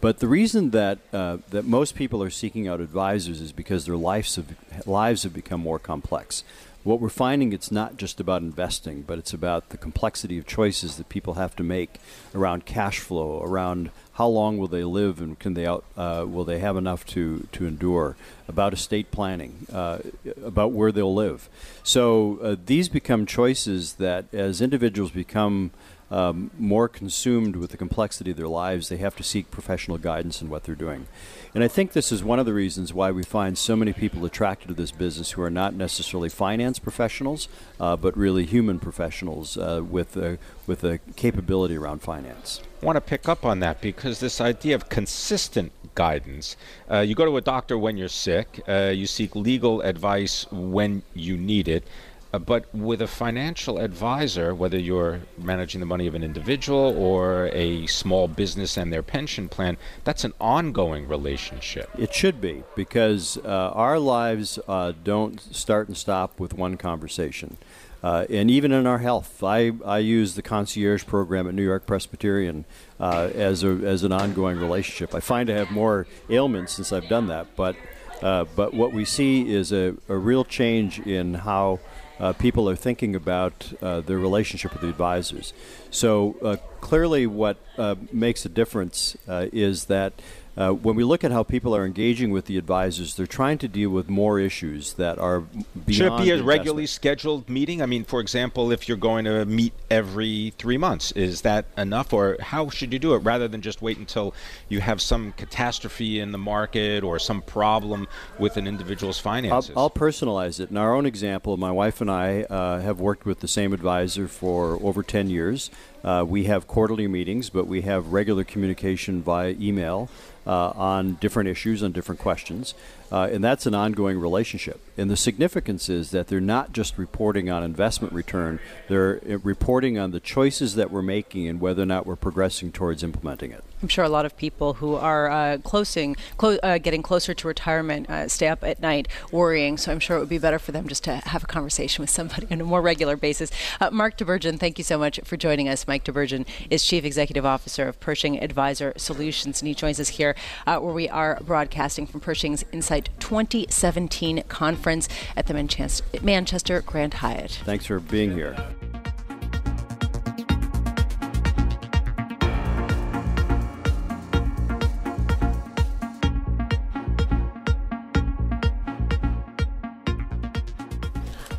But 0.00 0.18
the 0.18 0.28
reason 0.28 0.70
that 0.70 0.98
uh, 1.12 1.38
that 1.50 1.64
most 1.64 1.94
people 1.94 2.22
are 2.22 2.30
seeking 2.30 2.66
out 2.66 2.80
advisors 2.80 3.40
is 3.40 3.52
because 3.52 3.86
their 3.86 3.96
lives 3.96 4.36
have, 4.36 4.86
lives 4.86 5.22
have 5.24 5.34
become 5.34 5.60
more 5.60 5.78
complex 5.78 6.42
what 6.82 7.00
we're 7.00 7.08
finding 7.08 7.52
it's 7.52 7.70
not 7.70 7.96
just 7.96 8.20
about 8.20 8.42
investing, 8.42 9.02
but 9.02 9.18
it's 9.18 9.32
about 9.32 9.68
the 9.68 9.76
complexity 9.76 10.38
of 10.38 10.46
choices 10.46 10.96
that 10.96 11.08
people 11.08 11.34
have 11.34 11.54
to 11.56 11.62
make 11.62 12.00
around 12.34 12.64
cash 12.64 12.98
flow, 12.98 13.42
around 13.42 13.90
how 14.14 14.26
long 14.26 14.58
will 14.58 14.68
they 14.68 14.84
live 14.84 15.20
and 15.20 15.38
can 15.38 15.54
they 15.54 15.66
out, 15.66 15.84
uh, 15.96 16.24
will 16.26 16.44
they 16.44 16.58
have 16.58 16.76
enough 16.76 17.04
to 17.06 17.46
to 17.52 17.66
endure, 17.66 18.16
about 18.48 18.72
estate 18.72 19.10
planning, 19.10 19.66
uh, 19.72 19.98
about 20.44 20.72
where 20.72 20.92
they'll 20.92 21.14
live. 21.14 21.48
So 21.82 22.38
uh, 22.42 22.56
these 22.64 22.88
become 22.88 23.26
choices 23.26 23.94
that 23.94 24.32
as 24.34 24.60
individuals 24.60 25.10
become 25.10 25.72
um, 26.10 26.50
more 26.58 26.88
consumed 26.88 27.56
with 27.56 27.70
the 27.70 27.76
complexity 27.76 28.32
of 28.32 28.36
their 28.36 28.48
lives, 28.48 28.88
they 28.88 28.96
have 28.96 29.16
to 29.16 29.22
seek 29.22 29.50
professional 29.50 29.98
guidance 29.98 30.42
in 30.42 30.48
what 30.48 30.64
they're 30.64 30.74
doing. 30.74 31.06
And 31.54 31.64
I 31.64 31.68
think 31.68 31.92
this 31.92 32.12
is 32.12 32.22
one 32.22 32.38
of 32.38 32.46
the 32.46 32.54
reasons 32.54 32.92
why 32.92 33.10
we 33.10 33.22
find 33.22 33.56
so 33.56 33.76
many 33.76 33.92
people 33.92 34.24
attracted 34.24 34.68
to 34.68 34.74
this 34.74 34.92
business 34.92 35.32
who 35.32 35.42
are 35.42 35.50
not 35.50 35.74
necessarily 35.74 36.28
finance 36.28 36.78
professionals, 36.78 37.48
uh, 37.78 37.96
but 37.96 38.16
really 38.16 38.44
human 38.44 38.78
professionals 38.78 39.56
uh, 39.56 39.82
with, 39.88 40.16
a, 40.16 40.38
with 40.66 40.84
a 40.84 40.98
capability 41.16 41.76
around 41.76 42.02
finance. 42.02 42.60
I 42.82 42.86
want 42.86 42.96
to 42.96 43.00
pick 43.00 43.28
up 43.28 43.44
on 43.44 43.60
that 43.60 43.80
because 43.80 44.20
this 44.20 44.40
idea 44.40 44.74
of 44.74 44.88
consistent 44.88 45.72
guidance. 45.94 46.56
Uh, 46.90 47.00
you 47.00 47.14
go 47.14 47.24
to 47.24 47.36
a 47.36 47.40
doctor 47.40 47.76
when 47.76 47.96
you're 47.96 48.08
sick, 48.08 48.60
uh, 48.68 48.92
you 48.94 49.06
seek 49.06 49.34
legal 49.34 49.80
advice 49.82 50.46
when 50.50 51.02
you 51.14 51.36
need 51.36 51.68
it 51.68 51.84
Uh, 52.32 52.38
but 52.38 52.72
with 52.74 53.02
a 53.02 53.06
financial 53.06 53.78
advisor, 53.78 54.54
whether 54.54 54.78
you're 54.78 55.20
managing 55.36 55.80
the 55.80 55.86
money 55.86 56.06
of 56.06 56.14
an 56.14 56.22
individual 56.22 56.96
or 56.96 57.50
a 57.52 57.86
small 57.86 58.28
business 58.28 58.76
and 58.76 58.92
their 58.92 59.02
pension 59.02 59.48
plan, 59.48 59.76
that's 60.04 60.22
an 60.22 60.32
ongoing 60.40 61.08
relationship. 61.08 61.90
It 61.98 62.14
should 62.14 62.40
be 62.40 62.62
because 62.76 63.36
uh, 63.38 63.72
our 63.74 63.98
lives 63.98 64.58
uh, 64.68 64.92
don't 65.02 65.40
start 65.54 65.88
and 65.88 65.96
stop 65.96 66.38
with 66.38 66.54
one 66.54 66.76
conversation. 66.76 67.56
Uh, 68.02 68.24
and 68.30 68.50
even 68.50 68.72
in 68.72 68.86
our 68.86 68.98
health, 68.98 69.42
I, 69.42 69.72
I 69.84 69.98
use 69.98 70.34
the 70.34 70.42
concierge 70.42 71.04
program 71.04 71.46
at 71.48 71.54
New 71.54 71.64
York 71.64 71.84
Presbyterian 71.84 72.64
uh, 72.98 73.28
as, 73.34 73.62
a, 73.62 73.68
as 73.68 74.04
an 74.04 74.12
ongoing 74.12 74.58
relationship. 74.58 75.14
I 75.14 75.20
find 75.20 75.50
I 75.50 75.54
have 75.54 75.70
more 75.70 76.06
ailments 76.30 76.74
since 76.74 76.92
I've 76.92 77.08
done 77.08 77.26
that, 77.26 77.54
but, 77.56 77.76
uh, 78.22 78.46
but 78.56 78.72
what 78.72 78.94
we 78.94 79.04
see 79.04 79.52
is 79.52 79.70
a, 79.72 79.94
a 80.08 80.16
real 80.16 80.44
change 80.44 81.00
in 81.00 81.34
how 81.34 81.80
uh, 82.20 82.32
people 82.34 82.68
are 82.68 82.76
thinking 82.76 83.16
about 83.16 83.72
uh, 83.80 84.00
their 84.00 84.18
relationship 84.18 84.72
with 84.72 84.82
the 84.82 84.88
advisors. 84.88 85.52
So 85.90 86.36
uh, 86.42 86.56
clearly, 86.80 87.26
what 87.26 87.56
uh, 87.78 87.96
makes 88.12 88.44
a 88.44 88.48
difference 88.48 89.16
uh, 89.26 89.46
is 89.52 89.86
that 89.86 90.12
uh, 90.60 90.72
when 90.72 90.94
we 90.94 91.04
look 91.04 91.24
at 91.24 91.32
how 91.32 91.42
people 91.42 91.74
are 91.74 91.86
engaging 91.86 92.30
with 92.30 92.44
the 92.44 92.58
advisors, 92.58 93.16
they're 93.16 93.26
trying 93.26 93.56
to 93.56 93.66
deal 93.66 93.88
with 93.88 94.10
more 94.10 94.38
issues 94.38 94.92
that 94.94 95.18
are 95.18 95.40
beyond. 95.40 95.94
Should 95.94 96.06
it 96.12 96.18
be 96.18 96.30
a 96.30 96.34
investment. 96.34 96.46
regularly 96.46 96.86
scheduled 96.86 97.48
meeting? 97.48 97.80
I 97.80 97.86
mean, 97.86 98.04
for 98.04 98.20
example, 98.20 98.70
if 98.70 98.86
you're 98.86 98.98
going 98.98 99.24
to 99.24 99.46
meet 99.46 99.72
every 99.90 100.52
three 100.58 100.76
months, 100.76 101.12
is 101.12 101.40
that 101.42 101.64
enough, 101.78 102.12
or 102.12 102.36
how 102.40 102.68
should 102.68 102.92
you 102.92 102.98
do 102.98 103.14
it 103.14 103.18
rather 103.18 103.48
than 103.48 103.62
just 103.62 103.80
wait 103.80 103.96
until 103.96 104.34
you 104.68 104.80
have 104.80 105.00
some 105.00 105.32
catastrophe 105.32 106.20
in 106.20 106.30
the 106.30 106.38
market 106.38 107.02
or 107.02 107.18
some 107.18 107.40
problem 107.40 108.06
with 108.38 108.58
an 108.58 108.66
individual's 108.66 109.18
I'll, 109.18 109.32
finances? 109.32 109.72
I'll 109.74 109.90
personalize 109.90 110.60
it. 110.60 110.70
In 110.70 110.76
our 110.76 110.94
own 110.94 111.06
example, 111.06 111.56
my 111.56 111.70
wife 111.70 112.02
and 112.02 112.10
I 112.10 112.42
uh, 112.42 112.80
have 112.80 113.00
worked 113.00 113.24
with 113.24 113.40
the 113.40 113.48
same 113.48 113.72
advisor 113.72 114.28
for 114.28 114.78
over 114.82 115.02
10 115.02 115.30
years. 115.30 115.70
Uh, 116.02 116.24
we 116.26 116.44
have 116.44 116.66
quarterly 116.66 117.06
meetings, 117.06 117.50
but 117.50 117.66
we 117.66 117.82
have 117.82 118.12
regular 118.12 118.44
communication 118.44 119.22
via 119.22 119.54
email 119.60 120.08
uh, 120.46 120.70
on 120.70 121.14
different 121.14 121.48
issues, 121.48 121.82
on 121.82 121.92
different 121.92 122.20
questions. 122.20 122.74
Uh, 123.12 123.28
and 123.30 123.42
that's 123.42 123.66
an 123.66 123.74
ongoing 123.74 124.18
relationship. 124.18 124.80
And 124.96 125.10
the 125.10 125.16
significance 125.16 125.88
is 125.88 126.10
that 126.10 126.28
they're 126.28 126.40
not 126.40 126.72
just 126.72 126.98
reporting 126.98 127.50
on 127.50 127.62
investment 127.62 128.12
return, 128.12 128.60
they're 128.88 129.20
uh, 129.28 129.38
reporting 129.38 129.98
on 129.98 130.10
the 130.10 130.20
choices 130.20 130.74
that 130.74 130.90
we're 130.90 131.02
making 131.02 131.48
and 131.48 131.60
whether 131.60 131.82
or 131.82 131.86
not 131.86 132.06
we're 132.06 132.16
progressing 132.16 132.70
towards 132.70 133.02
implementing 133.02 133.50
it. 133.50 133.64
I'm 133.82 133.88
sure 133.88 134.04
a 134.04 134.10
lot 134.10 134.26
of 134.26 134.36
people 134.36 134.74
who 134.74 134.94
are 134.94 135.30
uh, 135.30 135.58
closing, 135.58 136.16
clo- 136.36 136.58
uh, 136.62 136.76
getting 136.78 137.02
closer 137.02 137.32
to 137.32 137.48
retirement, 137.48 138.10
uh, 138.10 138.28
stay 138.28 138.48
up 138.48 138.62
at 138.62 138.80
night 138.80 139.08
worrying. 139.32 139.78
So 139.78 139.90
I'm 139.90 140.00
sure 140.00 140.18
it 140.18 140.20
would 140.20 140.28
be 140.28 140.38
better 140.38 140.58
for 140.58 140.72
them 140.72 140.86
just 140.86 141.02
to 141.04 141.16
have 141.16 141.44
a 141.44 141.46
conversation 141.46 142.02
with 142.02 142.10
somebody 142.10 142.46
on 142.50 142.60
a 142.60 142.64
more 142.64 142.82
regular 142.82 143.16
basis. 143.16 143.50
Uh, 143.80 143.90
Mark 143.90 144.18
Tibergien, 144.18 144.60
thank 144.60 144.76
you 144.76 144.84
so 144.84 144.98
much 144.98 145.18
for 145.24 145.38
joining 145.38 145.68
us. 145.68 145.88
Mike 145.88 146.04
Tibergien 146.04 146.46
is 146.68 146.84
Chief 146.84 147.04
Executive 147.04 147.46
Officer 147.46 147.88
of 147.88 147.98
Pershing 148.00 148.42
Advisor 148.42 148.92
Solutions, 148.96 149.62
and 149.62 149.68
he 149.68 149.74
joins 149.74 149.98
us 149.98 150.10
here 150.10 150.36
uh, 150.66 150.78
where 150.78 150.92
we 150.92 151.08
are 151.08 151.40
broadcasting 151.42 152.06
from 152.06 152.20
Pershing's 152.20 152.64
Insight 152.72 152.99
2017 153.18 154.42
conference 154.48 155.08
at 155.36 155.46
the 155.46 155.54
Manchester, 155.54 156.80
Grand 156.82 157.14
Hyatt. 157.14 157.60
Thanks 157.64 157.86
for 157.86 158.00
being 158.00 158.32
here. 158.32 158.56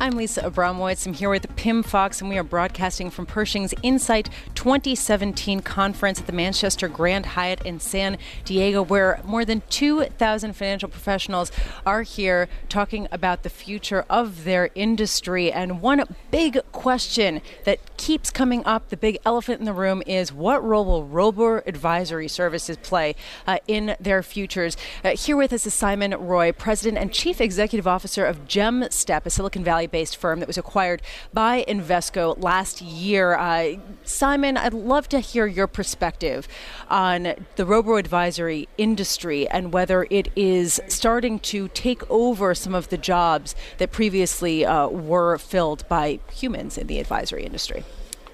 I'm 0.02 0.16
Lisa 0.16 0.42
Abramowitz. 0.42 1.06
I'm 1.06 1.14
here 1.14 1.30
with 1.30 1.54
Pimm 1.54 1.84
Fox, 1.84 2.20
and 2.20 2.28
we 2.28 2.36
are 2.36 2.42
broadcasting 2.42 3.08
from 3.08 3.24
Pershing's 3.24 3.72
Insight 3.84 4.28
2017 4.56 5.60
conference 5.60 6.18
at 6.18 6.26
the 6.26 6.32
Manchester 6.32 6.88
Grand 6.88 7.24
Hyatt 7.24 7.64
in 7.64 7.78
San 7.78 8.18
Diego, 8.44 8.82
where 8.82 9.20
more 9.24 9.44
than 9.44 9.62
2,000 9.70 10.54
financial 10.54 10.88
professionals 10.88 11.52
are 11.86 12.02
here 12.02 12.48
talking 12.68 13.06
about 13.12 13.44
the 13.44 13.48
future 13.48 14.04
of 14.10 14.42
their 14.42 14.70
industry. 14.74 15.52
And 15.52 15.80
one 15.80 16.02
big 16.32 16.58
question 16.72 17.40
that 17.62 17.96
keeps 17.96 18.28
coming 18.28 18.66
up, 18.66 18.88
the 18.88 18.96
big 18.96 19.18
elephant 19.24 19.60
in 19.60 19.66
the 19.66 19.72
room, 19.72 20.02
is 20.04 20.32
what 20.32 20.64
role 20.64 20.84
will 20.84 21.04
robo 21.04 21.58
advisory 21.58 22.26
services 22.26 22.76
play 22.78 23.14
uh, 23.46 23.58
in 23.68 23.94
their 24.00 24.24
futures? 24.24 24.76
Uh, 25.04 25.10
here 25.10 25.36
with 25.36 25.52
us 25.52 25.64
is 25.64 25.74
Simon 25.74 26.10
Roy, 26.10 26.50
President 26.50 26.98
and 26.98 27.12
Chief 27.12 27.40
Executive 27.40 27.86
Officer 27.86 28.26
of 28.26 28.48
Jemstep, 28.48 29.26
a 29.26 29.30
Silicon 29.30 29.62
Valley 29.62 29.86
based 29.92 30.16
firm 30.16 30.40
that 30.40 30.48
was 30.48 30.58
acquired 30.58 31.02
by 31.32 31.64
Invesco 31.68 32.42
last 32.42 32.82
year. 32.82 33.34
Uh, 33.34 33.76
Simon, 34.02 34.56
I'd 34.56 34.74
love 34.74 35.08
to 35.10 35.20
hear 35.20 35.46
your 35.46 35.68
perspective 35.68 36.48
on 36.90 37.34
the 37.54 37.64
robo 37.64 37.96
advisory 37.96 38.68
industry 38.76 39.46
and 39.48 39.72
whether 39.72 40.08
it 40.10 40.28
is 40.34 40.80
starting 40.88 41.38
to 41.40 41.68
take 41.68 42.10
over 42.10 42.54
some 42.54 42.74
of 42.74 42.88
the 42.88 42.98
jobs 42.98 43.54
that 43.78 43.92
previously 43.92 44.64
uh, 44.64 44.88
were 44.88 45.38
filled 45.38 45.86
by 45.88 46.18
humans 46.32 46.76
in 46.76 46.88
the 46.88 46.98
advisory 46.98 47.44
industry. 47.44 47.84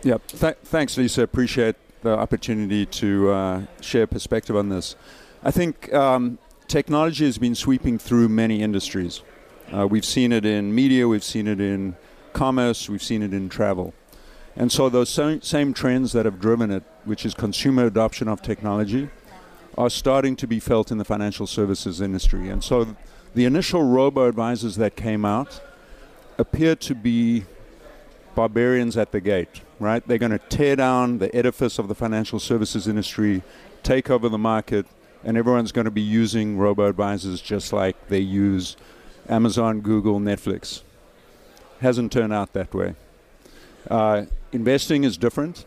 Yeah, 0.02 0.18
Th- 0.28 0.56
thanks, 0.64 0.96
Lisa. 0.96 1.22
Appreciate 1.22 1.76
the 2.02 2.16
opportunity 2.16 2.86
to 2.86 3.30
uh, 3.30 3.62
share 3.80 4.06
perspective 4.06 4.56
on 4.56 4.68
this. 4.68 4.94
I 5.42 5.50
think 5.50 5.92
um, 5.92 6.38
technology 6.68 7.24
has 7.24 7.38
been 7.38 7.54
sweeping 7.54 7.98
through 7.98 8.28
many 8.28 8.62
industries. 8.62 9.22
Uh, 9.72 9.87
we've 9.87 10.04
seen 10.04 10.32
it 10.32 10.46
in 10.46 10.75
media, 10.75 11.06
we've 11.06 11.25
seen 11.25 11.46
it 11.46 11.60
in 11.60 11.94
commerce, 12.32 12.88
we've 12.88 13.02
seen 13.02 13.22
it 13.22 13.34
in 13.34 13.48
travel. 13.48 13.92
And 14.56 14.72
so 14.72 14.88
those 14.88 15.10
same, 15.10 15.75
trends 15.75 16.12
that 16.12 16.25
have 16.25 16.40
driven 16.40 16.70
it, 16.70 16.82
which 17.04 17.26
is 17.26 17.34
consumer 17.34 17.84
adoption 17.87 18.28
of 18.28 18.42
technology, 18.42 19.08
are 19.76 19.90
starting 19.90 20.34
to 20.37 20.46
be 20.46 20.58
felt 20.58 20.90
in 20.90 20.98
the 20.98 21.04
financial 21.04 21.46
services 21.46 22.00
industry. 22.00 22.48
And 22.48 22.64
so 22.64 22.96
the 23.34 23.44
initial 23.44 23.82
robo 23.82 24.26
advisors 24.26 24.76
that 24.76 24.96
came 24.96 25.25
out 25.25 25.60
appear 26.38 26.75
to 26.75 26.94
be 26.94 27.44
barbarians 28.34 28.96
at 28.96 29.12
the 29.12 29.20
gate, 29.20 29.60
right? 29.78 30.06
They're 30.06 30.18
going 30.18 30.32
to 30.32 30.38
tear 30.38 30.76
down 30.76 31.18
the 31.18 31.34
edifice 31.37 31.78
of 31.78 31.88
the 31.88 31.94
financial 31.94 32.40
services 32.40 32.88
industry, 32.88 33.42
take 33.82 34.10
over 34.10 34.28
the 34.28 34.38
market, 34.38 34.87
and 35.25 35.37
everyone's 35.37 35.72
going 35.72 35.84
to 35.84 35.90
be 35.90 36.00
using 36.00 36.56
robo 36.56 36.88
advisors 36.88 37.40
just 37.40 37.72
like 37.72 38.08
they 38.08 38.20
use 38.20 38.76
Amazon, 39.28 39.80
Google, 39.80 40.20
Netflix. 40.20 40.82
Hasn't 41.80 42.12
turned 42.12 42.32
out 42.32 42.52
that 42.54 42.75
way. 42.75 42.94
Uh, 43.90 44.25
investing 44.52 45.04
is 45.04 45.16
different. 45.16 45.64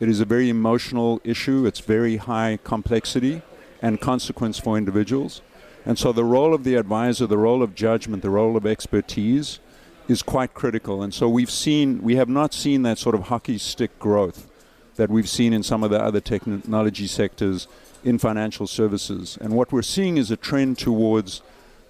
It 0.00 0.08
is 0.08 0.20
a 0.20 0.24
very 0.24 0.48
emotional 0.48 1.20
issue. 1.24 1.66
It's 1.66 1.80
very 1.80 2.16
high 2.16 2.58
complexity 2.62 3.42
and 3.80 4.00
consequence 4.00 4.58
for 4.58 4.76
individuals. 4.76 5.40
And 5.86 5.98
so 5.98 6.12
the 6.12 6.24
role 6.24 6.54
of 6.54 6.64
the 6.64 6.74
advisor, 6.76 7.26
the 7.26 7.38
role 7.38 7.62
of 7.62 7.74
judgment, 7.74 8.22
the 8.22 8.30
role 8.30 8.56
of 8.56 8.66
expertise 8.66 9.60
is 10.08 10.22
quite 10.22 10.54
critical. 10.54 11.02
And 11.02 11.12
so 11.12 11.28
we've 11.28 11.50
seen, 11.50 12.02
we 12.02 12.16
have 12.16 12.28
not 12.28 12.54
seen 12.54 12.82
that 12.82 12.98
sort 12.98 13.14
of 13.14 13.24
hockey 13.24 13.58
stick 13.58 13.98
growth 13.98 14.50
that 14.96 15.10
we've 15.10 15.28
seen 15.28 15.52
in 15.52 15.62
some 15.62 15.82
of 15.82 15.90
the 15.90 16.00
other 16.00 16.20
technology 16.20 17.06
sectors 17.06 17.66
in 18.04 18.18
financial 18.18 18.66
services. 18.66 19.38
And 19.40 19.54
what 19.54 19.72
we're 19.72 19.82
seeing 19.82 20.16
is 20.16 20.30
a 20.30 20.36
trend 20.36 20.78
towards 20.78 21.42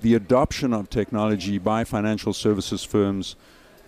the 0.05 0.15
adoption 0.15 0.75
of 0.75 0.91
technology 0.91 1.57
by 1.57 1.83
financial 1.83 2.35
services 2.35 2.85
firms 2.85 3.37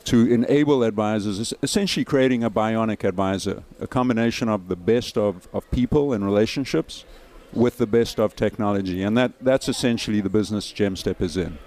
to 0.05 0.33
enable 0.33 0.83
advisors, 0.83 1.39
is 1.39 1.53
essentially 1.63 2.07
creating 2.07 2.43
a 2.43 2.51
bionic 2.51 3.07
advisor, 3.07 3.65
a 3.81 3.87
combination 3.87 4.49
of 4.49 4.69
the 4.69 4.77
best 4.77 5.19
of, 5.19 5.47
of 5.53 5.71
people 5.71 6.15
and 6.15 6.25
relationships 6.25 7.05
with 7.53 7.77
the 7.77 7.87
best 7.87 8.19
of 8.19 8.35
technology. 8.35 9.03
And 9.03 9.15
that, 9.19 9.33
that's 9.43 9.69
essentially 9.69 10.23
the 10.23 10.31
business 10.31 10.73
Jemstep 10.73 11.21
is 11.21 11.37
in. 11.37 11.59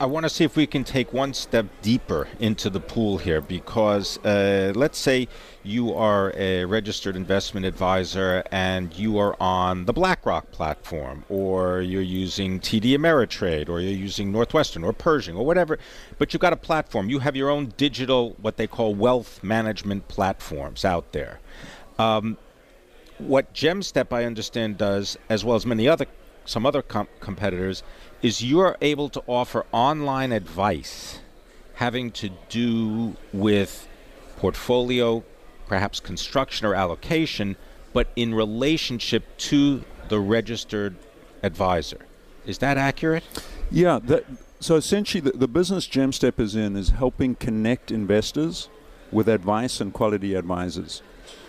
I 0.00 0.06
want 0.06 0.24
to 0.24 0.30
see 0.30 0.44
if 0.44 0.56
we 0.56 0.66
can 0.66 0.82
take 0.82 1.12
one 1.12 1.34
step 1.34 1.66
deeper 1.82 2.26
into 2.38 2.70
the 2.70 2.80
pool 2.80 3.18
here 3.18 3.42
because 3.42 4.16
uh, 4.24 4.72
let's 4.74 4.96
say 4.96 5.28
you 5.62 5.92
are 5.92 6.32
a 6.36 6.64
registered 6.64 7.16
investment 7.16 7.66
advisor 7.66 8.42
and 8.50 8.98
you 8.98 9.18
are 9.18 9.36
on 9.38 9.84
the 9.84 9.92
BlackRock 9.92 10.52
platform, 10.52 11.26
or 11.28 11.82
you're 11.82 12.00
using 12.00 12.60
TD 12.60 12.96
Ameritrade, 12.96 13.68
or 13.68 13.78
you're 13.78 13.92
using 13.92 14.32
Northwestern, 14.32 14.84
or 14.84 14.94
Pershing, 14.94 15.36
or 15.36 15.44
whatever, 15.44 15.78
but 16.16 16.32
you've 16.32 16.40
got 16.40 16.54
a 16.54 16.56
platform. 16.56 17.10
You 17.10 17.18
have 17.18 17.36
your 17.36 17.50
own 17.50 17.74
digital, 17.76 18.36
what 18.40 18.56
they 18.56 18.66
call 18.66 18.94
wealth 18.94 19.44
management 19.44 20.08
platforms 20.08 20.82
out 20.82 21.12
there. 21.12 21.40
Um, 21.98 22.38
what 23.18 23.52
Jemstep, 23.52 24.14
I 24.14 24.24
understand, 24.24 24.78
does, 24.78 25.18
as 25.28 25.44
well 25.44 25.56
as 25.56 25.66
many 25.66 25.86
other 25.86 26.06
some 26.50 26.66
other 26.66 26.82
com- 26.82 27.08
competitors, 27.20 27.82
is 28.22 28.42
you're 28.42 28.76
able 28.80 29.08
to 29.08 29.22
offer 29.26 29.64
online 29.72 30.32
advice 30.32 31.20
having 31.74 32.10
to 32.10 32.28
do 32.48 33.16
with 33.32 33.88
portfolio, 34.36 35.22
perhaps 35.66 36.00
construction 36.00 36.66
or 36.66 36.74
allocation, 36.74 37.56
but 37.92 38.08
in 38.16 38.34
relationship 38.34 39.22
to 39.38 39.84
the 40.08 40.18
registered 40.18 40.96
advisor. 41.42 42.00
Is 42.44 42.58
that 42.58 42.76
accurate? 42.76 43.24
Yeah, 43.70 44.00
that, 44.04 44.24
So 44.58 44.76
essentially, 44.76 45.20
the, 45.20 45.30
the 45.30 45.48
business 45.48 45.86
Jemstep 45.86 46.38
is 46.38 46.54
in 46.54 46.76
is 46.76 46.90
helping 46.90 47.34
connect 47.36 47.90
investors 47.90 48.68
with 49.10 49.28
advice 49.28 49.80
and 49.80 49.92
quality 49.92 50.34
advisors. 50.34 51.02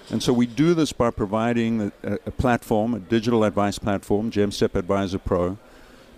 And 0.09 0.21
so 0.21 0.33
we 0.33 0.45
do 0.45 0.73
this 0.73 0.91
by 0.91 1.09
providing 1.11 1.91
a, 2.03 2.17
a 2.25 2.31
platform, 2.31 2.93
a 2.93 2.99
digital 2.99 3.43
advice 3.43 3.79
platform, 3.79 4.31
Jemstep 4.31 4.75
Advisor 4.75 5.19
Pro, 5.19 5.57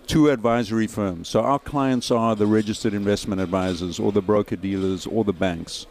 to 0.08 0.30
advisory 0.30 0.86
firms. 0.86 1.28
So 1.28 1.40
our 1.40 1.58
clients 1.58 2.10
are 2.10 2.34
the 2.34 2.46
registered 2.46 2.94
investment 2.94 3.40
advisors 3.40 3.98
or 3.98 4.12
the 4.12 4.22
broker 4.22 4.56
dealers 4.56 5.06
or 5.06 5.24
the 5.24 5.32
banks. 5.32 5.86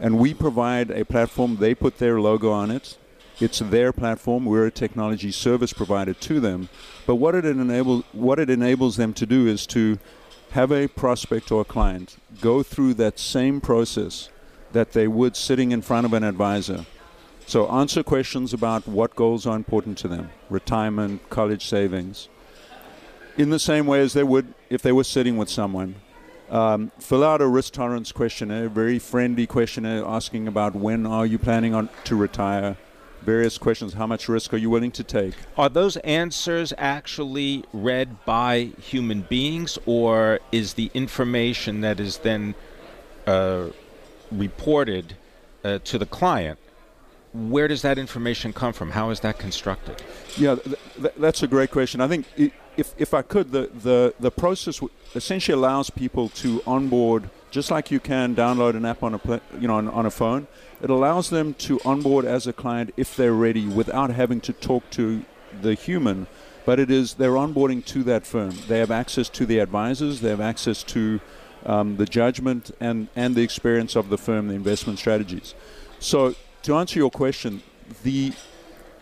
And 0.00 0.18
we 0.18 0.34
provide 0.34 0.90
a 0.90 1.04
platform, 1.04 1.56
they 1.56 1.74
put 1.74 1.98
their 1.98 2.20
logo 2.20 2.52
on 2.52 2.70
it. 2.70 2.96
It's 3.40 3.60
their 3.60 3.92
platform. 3.92 4.44
We're 4.44 4.66
a 4.66 4.70
technology 4.70 5.30
service 5.30 5.72
provider 5.72 6.12
to 6.12 6.40
them. 6.40 6.68
But 7.06 7.16
what 7.16 7.34
it 7.34 7.44
enables 7.44 8.04
what 8.12 8.40
it 8.40 8.50
enables 8.50 8.96
them 8.96 9.12
to 9.14 9.26
do 9.26 9.46
is 9.46 9.66
to 9.68 9.98
have 10.50 10.72
a 10.72 10.88
prospect 10.88 11.52
or 11.52 11.60
a 11.60 11.64
client 11.64 12.16
go 12.40 12.62
through 12.62 12.94
that 12.94 13.18
same 13.18 13.60
process 13.60 14.28
that 14.72 14.92
they 14.92 15.06
would 15.06 15.36
sitting 15.36 15.72
in 15.72 15.82
front 15.82 16.04
of 16.04 16.12
an 16.12 16.24
advisor. 16.24 16.84
So 17.48 17.66
answer 17.70 18.02
questions 18.02 18.52
about 18.52 18.86
what 18.86 19.16
goals 19.16 19.46
are 19.46 19.56
important 19.56 19.96
to 19.98 20.08
them, 20.08 20.28
retirement, 20.50 21.30
college 21.30 21.64
savings, 21.64 22.28
in 23.38 23.48
the 23.48 23.58
same 23.58 23.86
way 23.86 24.02
as 24.02 24.12
they 24.12 24.22
would 24.22 24.52
if 24.68 24.82
they 24.82 24.92
were 24.92 25.02
sitting 25.02 25.38
with 25.38 25.48
someone. 25.48 25.94
Um, 26.50 26.92
fill 26.98 27.24
out 27.24 27.40
a 27.40 27.46
risk 27.46 27.72
tolerance 27.72 28.12
questionnaire, 28.12 28.68
very 28.68 28.98
friendly 28.98 29.46
questionnaire 29.46 30.04
asking 30.04 30.46
about 30.46 30.74
when 30.74 31.06
are 31.06 31.24
you 31.24 31.38
planning 31.38 31.72
on 31.72 31.88
to 32.04 32.16
retire, 32.16 32.76
various 33.22 33.56
questions, 33.56 33.94
how 33.94 34.06
much 34.06 34.28
risk 34.28 34.52
are 34.52 34.58
you 34.58 34.68
willing 34.68 34.90
to 34.90 35.02
take. 35.02 35.32
Are 35.56 35.70
those 35.70 35.96
answers 35.98 36.74
actually 36.76 37.64
read 37.72 38.26
by 38.26 38.72
human 38.78 39.22
beings, 39.22 39.78
or 39.86 40.40
is 40.52 40.74
the 40.74 40.90
information 40.92 41.80
that 41.80 41.98
is 41.98 42.18
then 42.18 42.54
uh, 43.26 43.68
reported 44.30 45.16
uh, 45.64 45.78
to 45.84 45.96
the 45.96 46.04
client? 46.04 46.58
Where 47.38 47.68
does 47.68 47.82
that 47.82 47.98
information 47.98 48.52
come 48.52 48.72
from? 48.72 48.90
How 48.90 49.10
is 49.10 49.20
that 49.20 49.38
constructed? 49.38 50.02
Yeah, 50.36 50.56
th- 50.56 50.76
th- 51.00 51.14
that's 51.16 51.42
a 51.42 51.46
great 51.46 51.70
question. 51.70 52.00
I 52.00 52.08
think 52.08 52.26
it, 52.36 52.52
if, 52.76 52.94
if 52.98 53.14
I 53.14 53.22
could, 53.22 53.52
the, 53.52 53.70
the, 53.72 54.14
the 54.18 54.30
process 54.30 54.80
essentially 55.14 55.54
allows 55.54 55.90
people 55.90 56.28
to 56.30 56.62
onboard 56.66 57.30
just 57.50 57.70
like 57.70 57.90
you 57.90 58.00
can 58.00 58.34
download 58.34 58.76
an 58.76 58.84
app 58.84 59.02
on 59.02 59.14
a 59.14 59.40
you 59.58 59.68
know 59.68 59.76
on, 59.76 59.88
on 59.88 60.06
a 60.06 60.10
phone. 60.10 60.46
It 60.82 60.90
allows 60.90 61.30
them 61.30 61.54
to 61.54 61.80
onboard 61.84 62.24
as 62.24 62.46
a 62.46 62.52
client 62.52 62.92
if 62.96 63.16
they're 63.16 63.32
ready 63.32 63.66
without 63.66 64.10
having 64.10 64.40
to 64.42 64.52
talk 64.52 64.88
to 64.90 65.24
the 65.62 65.74
human. 65.74 66.26
But 66.64 66.78
it 66.78 66.90
is 66.90 67.14
they're 67.14 67.32
onboarding 67.32 67.84
to 67.86 68.02
that 68.04 68.26
firm. 68.26 68.54
They 68.68 68.78
have 68.78 68.90
access 68.90 69.28
to 69.30 69.46
the 69.46 69.58
advisors. 69.60 70.20
They 70.20 70.28
have 70.28 70.40
access 70.40 70.82
to 70.84 71.20
um, 71.64 71.96
the 71.96 72.04
judgment 72.04 72.70
and 72.80 73.08
and 73.16 73.34
the 73.34 73.42
experience 73.42 73.96
of 73.96 74.10
the 74.10 74.18
firm, 74.18 74.48
the 74.48 74.54
investment 74.54 74.98
strategies. 74.98 75.54
So 75.98 76.34
to 76.62 76.74
answer 76.76 76.98
your 76.98 77.10
question, 77.10 77.62
the 78.02 78.32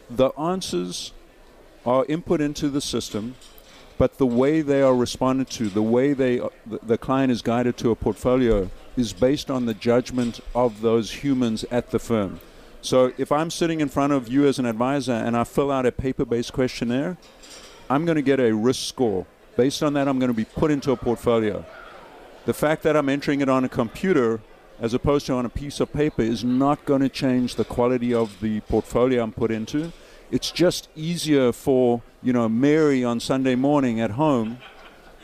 the 0.08 0.28
answers 0.38 1.12
are 1.84 2.04
input 2.08 2.40
into 2.40 2.68
the 2.68 2.80
system 2.80 3.34
but 3.98 4.18
the 4.18 4.26
way 4.26 4.60
they 4.60 4.82
are 4.82 4.94
responded 4.94 5.48
to, 5.50 5.68
the 5.68 5.82
way 5.82 6.12
they 6.12 6.38
uh, 6.38 6.48
the, 6.66 6.78
the 6.82 6.98
client 6.98 7.32
is 7.32 7.42
guided 7.42 7.76
to 7.78 7.90
a 7.90 7.96
portfolio, 7.96 8.70
is 8.96 9.12
based 9.12 9.50
on 9.50 9.66
the 9.66 9.75
judgment 9.75 10.40
of 10.54 10.80
those 10.80 11.22
humans 11.22 11.64
at 11.70 11.90
the 11.90 11.98
firm. 11.98 12.40
So 12.82 13.12
if 13.18 13.32
I'm 13.32 13.50
sitting 13.50 13.80
in 13.80 13.88
front 13.88 14.12
of 14.12 14.28
you 14.28 14.46
as 14.46 14.58
an 14.58 14.66
advisor 14.66 15.12
and 15.12 15.36
I 15.36 15.44
fill 15.44 15.72
out 15.72 15.86
a 15.86 15.92
paper-based 15.92 16.52
questionnaire, 16.52 17.16
I'm 17.88 18.04
going 18.04 18.16
to 18.16 18.22
get 18.22 18.38
a 18.38 18.54
risk 18.54 18.86
score. 18.86 19.26
Based 19.56 19.82
on 19.82 19.94
that, 19.94 20.06
I'm 20.06 20.18
going 20.18 20.30
to 20.30 20.34
be 20.34 20.44
put 20.44 20.70
into 20.70 20.92
a 20.92 20.96
portfolio. 20.96 21.64
The 22.44 22.54
fact 22.54 22.82
that 22.82 22.96
I'm 22.96 23.08
entering 23.08 23.40
it 23.40 23.48
on 23.48 23.64
a 23.64 23.68
computer 23.68 24.40
as 24.80 24.95
opposed 24.95 25.26
to 25.26 25.33
on 25.33 25.47
a 25.47 25.49
piece 25.49 25.80
of 25.80 25.92
paper 25.92 26.23
is 26.23 26.45
not 26.45 26.85
going 26.85 27.00
to 27.00 27.09
change 27.09 27.54
the 27.54 27.64
quality 27.64 28.12
of 28.12 28.40
the 28.40 28.61
portfolio 28.62 29.23
I'm 29.23 29.33
put 29.33 29.50
into 29.50 29.92
it's 30.30 30.50
just 30.50 30.88
easier 30.97 31.52
for 31.52 32.02
you 32.23 32.33
know 32.33 32.49
Mary 32.49 33.04
on 33.04 33.21
Sunday 33.21 33.54
morning 33.54 34.00
at 34.00 34.12
home 34.12 34.59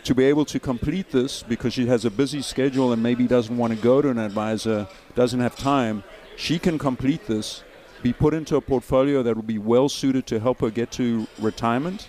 to 0.05 0.15
be 0.15 0.25
able 0.25 0.45
to 0.45 0.59
complete 0.59 1.11
this 1.11 1.43
because 1.43 1.73
she 1.75 1.87
has 1.87 2.05
a 2.05 2.11
busy 2.11 2.43
schedule 2.43 2.93
and 2.93 3.03
maybe 3.03 3.27
doesn't 3.27 3.57
want 3.57 3.73
to 3.73 3.79
go 3.79 4.03
to 4.03 4.09
an 4.09 4.19
advisor, 4.19 4.89
doesn't 5.15 5.39
have 5.39 5.55
time. 5.55 6.03
She 6.37 6.59
can 6.59 6.77
complete 6.77 7.27
this, 7.27 7.63
be 8.03 8.13
put 8.13 8.35
into 8.35 8.57
a 8.57 8.61
portfolio 8.61 9.23
that 9.23 9.37
will 9.37 9.45
be 9.45 9.59
well 9.59 9.89
suited 9.89 10.27
to 10.27 10.41
help 10.41 10.61
her 10.61 10.71
get 10.71 10.91
to 10.93 11.29
retirement 11.39 12.09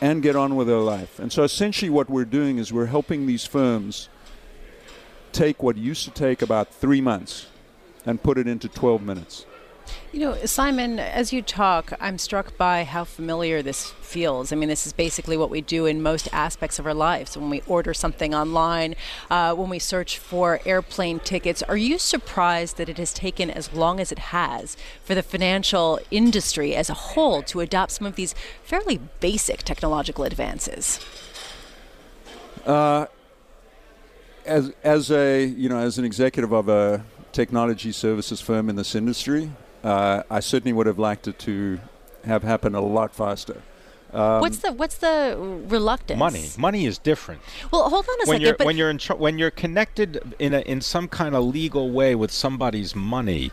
and 0.00 0.22
get 0.22 0.34
on 0.34 0.56
with 0.56 0.66
her 0.66 0.78
life. 0.78 1.20
And 1.20 1.32
so 1.32 1.44
essentially 1.44 1.90
what 1.90 2.10
we're 2.10 2.24
doing 2.24 2.58
is 2.58 2.72
we're 2.72 2.86
helping 2.86 3.26
these 3.26 3.44
firms 3.44 4.08
take 5.36 5.62
what 5.62 5.76
used 5.76 6.04
to 6.04 6.10
take 6.10 6.42
about 6.42 6.72
3 6.72 7.00
months 7.00 7.46
and 8.06 8.22
put 8.22 8.38
it 8.38 8.46
into 8.46 8.68
12 8.68 9.02
minutes. 9.02 9.46
You 10.12 10.20
know, 10.20 10.46
Simon, 10.46 10.98
as 10.98 11.32
you 11.32 11.42
talk, 11.42 11.92
I'm 12.00 12.18
struck 12.18 12.56
by 12.56 12.84
how 12.84 13.04
familiar 13.04 13.62
this 13.62 13.90
feels. 14.00 14.52
I 14.52 14.56
mean, 14.56 14.68
this 14.68 14.86
is 14.86 14.92
basically 14.92 15.36
what 15.36 15.50
we 15.50 15.60
do 15.60 15.84
in 15.84 16.00
most 16.02 16.28
aspects 16.32 16.78
of 16.78 16.86
our 16.86 16.94
lives. 16.94 17.36
When 17.36 17.50
we 17.50 17.62
order 17.66 17.92
something 17.92 18.34
online, 18.34 18.96
uh, 19.30 19.54
when 19.54 19.68
we 19.68 19.78
search 19.78 20.18
for 20.18 20.60
airplane 20.64 21.20
tickets, 21.20 21.62
are 21.64 21.76
you 21.76 21.98
surprised 21.98 22.78
that 22.78 22.88
it 22.88 22.98
has 22.98 23.12
taken 23.12 23.50
as 23.50 23.72
long 23.74 24.00
as 24.00 24.10
it 24.10 24.18
has 24.18 24.76
for 25.04 25.14
the 25.14 25.22
financial 25.22 26.00
industry 26.10 26.74
as 26.74 26.88
a 26.88 26.94
whole 26.94 27.42
to 27.42 27.60
adopt 27.60 27.92
some 27.92 28.06
of 28.06 28.16
these 28.16 28.34
fairly 28.62 28.98
basic 29.20 29.64
technological 29.64 30.24
advances? 30.24 30.98
Uh, 32.64 33.06
as 34.46 34.72
as 34.82 35.10
a 35.10 35.44
you 35.44 35.68
know 35.68 35.78
as 35.78 35.98
an 35.98 36.04
executive 36.04 36.52
of 36.52 36.68
a 36.68 37.04
technology 37.32 37.92
services 37.92 38.40
firm 38.40 38.68
in 38.70 38.76
this 38.76 38.94
industry, 38.94 39.50
uh, 39.84 40.22
I 40.30 40.40
certainly 40.40 40.72
would 40.72 40.86
have 40.86 40.98
liked 40.98 41.28
it 41.28 41.38
to 41.40 41.78
have 42.24 42.42
happened 42.42 42.76
a 42.76 42.80
lot 42.80 43.14
faster. 43.14 43.62
Um, 44.12 44.40
what's 44.40 44.58
the 44.58 44.72
what's 44.72 44.96
the 44.98 45.36
reluctance? 45.68 46.18
Money. 46.18 46.48
Money 46.56 46.86
is 46.86 46.96
different. 46.96 47.40
Well, 47.70 47.90
hold 47.90 48.06
on 48.08 48.14
a 48.14 48.28
when 48.28 48.40
second. 48.40 48.56
You're, 48.58 48.66
when 48.66 48.76
you're 48.76 48.90
in 48.90 48.98
when 49.18 49.38
you're 49.38 49.50
connected 49.50 50.34
in 50.38 50.54
a, 50.54 50.60
in 50.60 50.80
some 50.80 51.08
kind 51.08 51.34
of 51.34 51.44
legal 51.44 51.90
way 51.90 52.14
with 52.14 52.30
somebody's 52.30 52.94
money, 52.94 53.50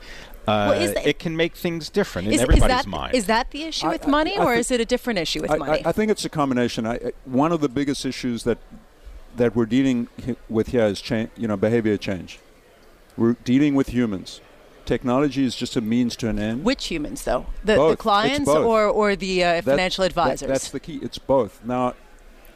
uh, 0.47 0.75
well, 0.75 0.93
it 1.05 1.19
can 1.19 1.35
make 1.35 1.55
things 1.55 1.89
different 1.89 2.27
is, 2.27 2.35
in 2.35 2.41
everybody's 2.41 2.63
is 2.63 2.83
that, 2.83 2.87
mind. 2.87 3.15
Is 3.15 3.25
that 3.27 3.51
the 3.51 3.63
issue 3.63 3.87
I, 3.87 3.91
with 3.91 4.07
money, 4.07 4.37
I, 4.37 4.41
I 4.41 4.45
or 4.45 4.53
is 4.53 4.71
it 4.71 4.79
a 4.79 4.85
different 4.85 5.19
issue 5.19 5.41
with 5.41 5.57
money? 5.57 5.81
I, 5.85 5.91
think 5.91 6.11
it's 6.11 6.23
a 6.23 6.29
combination. 6.29 6.85
one 7.25 7.51
of 7.51 7.61
the 7.61 7.69
biggest 7.69 8.05
issues 8.05 8.43
that 8.43 8.57
that 9.35 9.55
we're 9.55 9.65
dealing 9.65 10.07
with 10.49 10.67
here 10.67 10.85
is 10.85 11.01
change, 11.01 11.29
you 11.37 11.47
know, 11.47 11.57
behavior 11.57 11.97
change. 11.97 12.39
We're 13.17 13.33
dealing 13.33 13.75
with 13.75 13.89
humans 13.89 14.41
technology 14.85 15.45
is 15.45 15.55
just 15.55 15.75
a 15.75 15.81
means 15.81 16.15
to 16.17 16.29
an 16.29 16.39
end. 16.39 16.63
Which 16.63 16.87
humans, 16.87 17.23
though? 17.23 17.45
The, 17.63 17.89
the 17.89 17.97
clients 17.97 18.49
or, 18.49 18.85
or 18.87 19.15
the 19.15 19.43
uh, 19.43 19.61
financial 19.61 20.03
advisors? 20.03 20.41
That, 20.41 20.47
that's 20.47 20.71
the 20.71 20.79
key. 20.79 20.99
It's 21.01 21.17
both. 21.17 21.63
Now, 21.63 21.95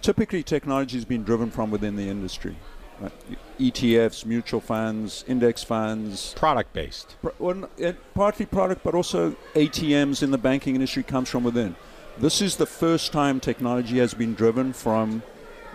typically, 0.02 0.44
technology 0.44 0.98
has 0.98 1.06
been 1.06 1.24
driven 1.24 1.52
from 1.52 1.72
within 1.72 1.96
the 1.96 2.10
industry. 2.10 2.56
Right? 3.00 3.12
ETFs, 3.60 4.26
mutual 4.26 4.60
funds, 4.60 5.24
index 5.28 5.64
funds. 5.64 6.34
Product 6.34 6.74
based. 6.74 7.16
Pro- 7.22 7.34
well, 7.40 7.70
partly 8.14 8.46
product, 8.46 8.84
but 8.84 8.96
also 8.96 9.36
ATMs 9.54 10.24
in 10.24 10.32
the 10.32 10.38
banking 10.38 10.76
industry 10.76 11.04
comes 11.04 11.30
from 11.30 11.44
within. 11.44 11.76
This 12.18 12.42
is 12.42 12.56
the 12.56 12.66
first 12.66 13.12
time 13.12 13.40
technology 13.40 14.00
has 14.00 14.16
been 14.16 14.34
driven 14.34 14.74
from 14.74 15.22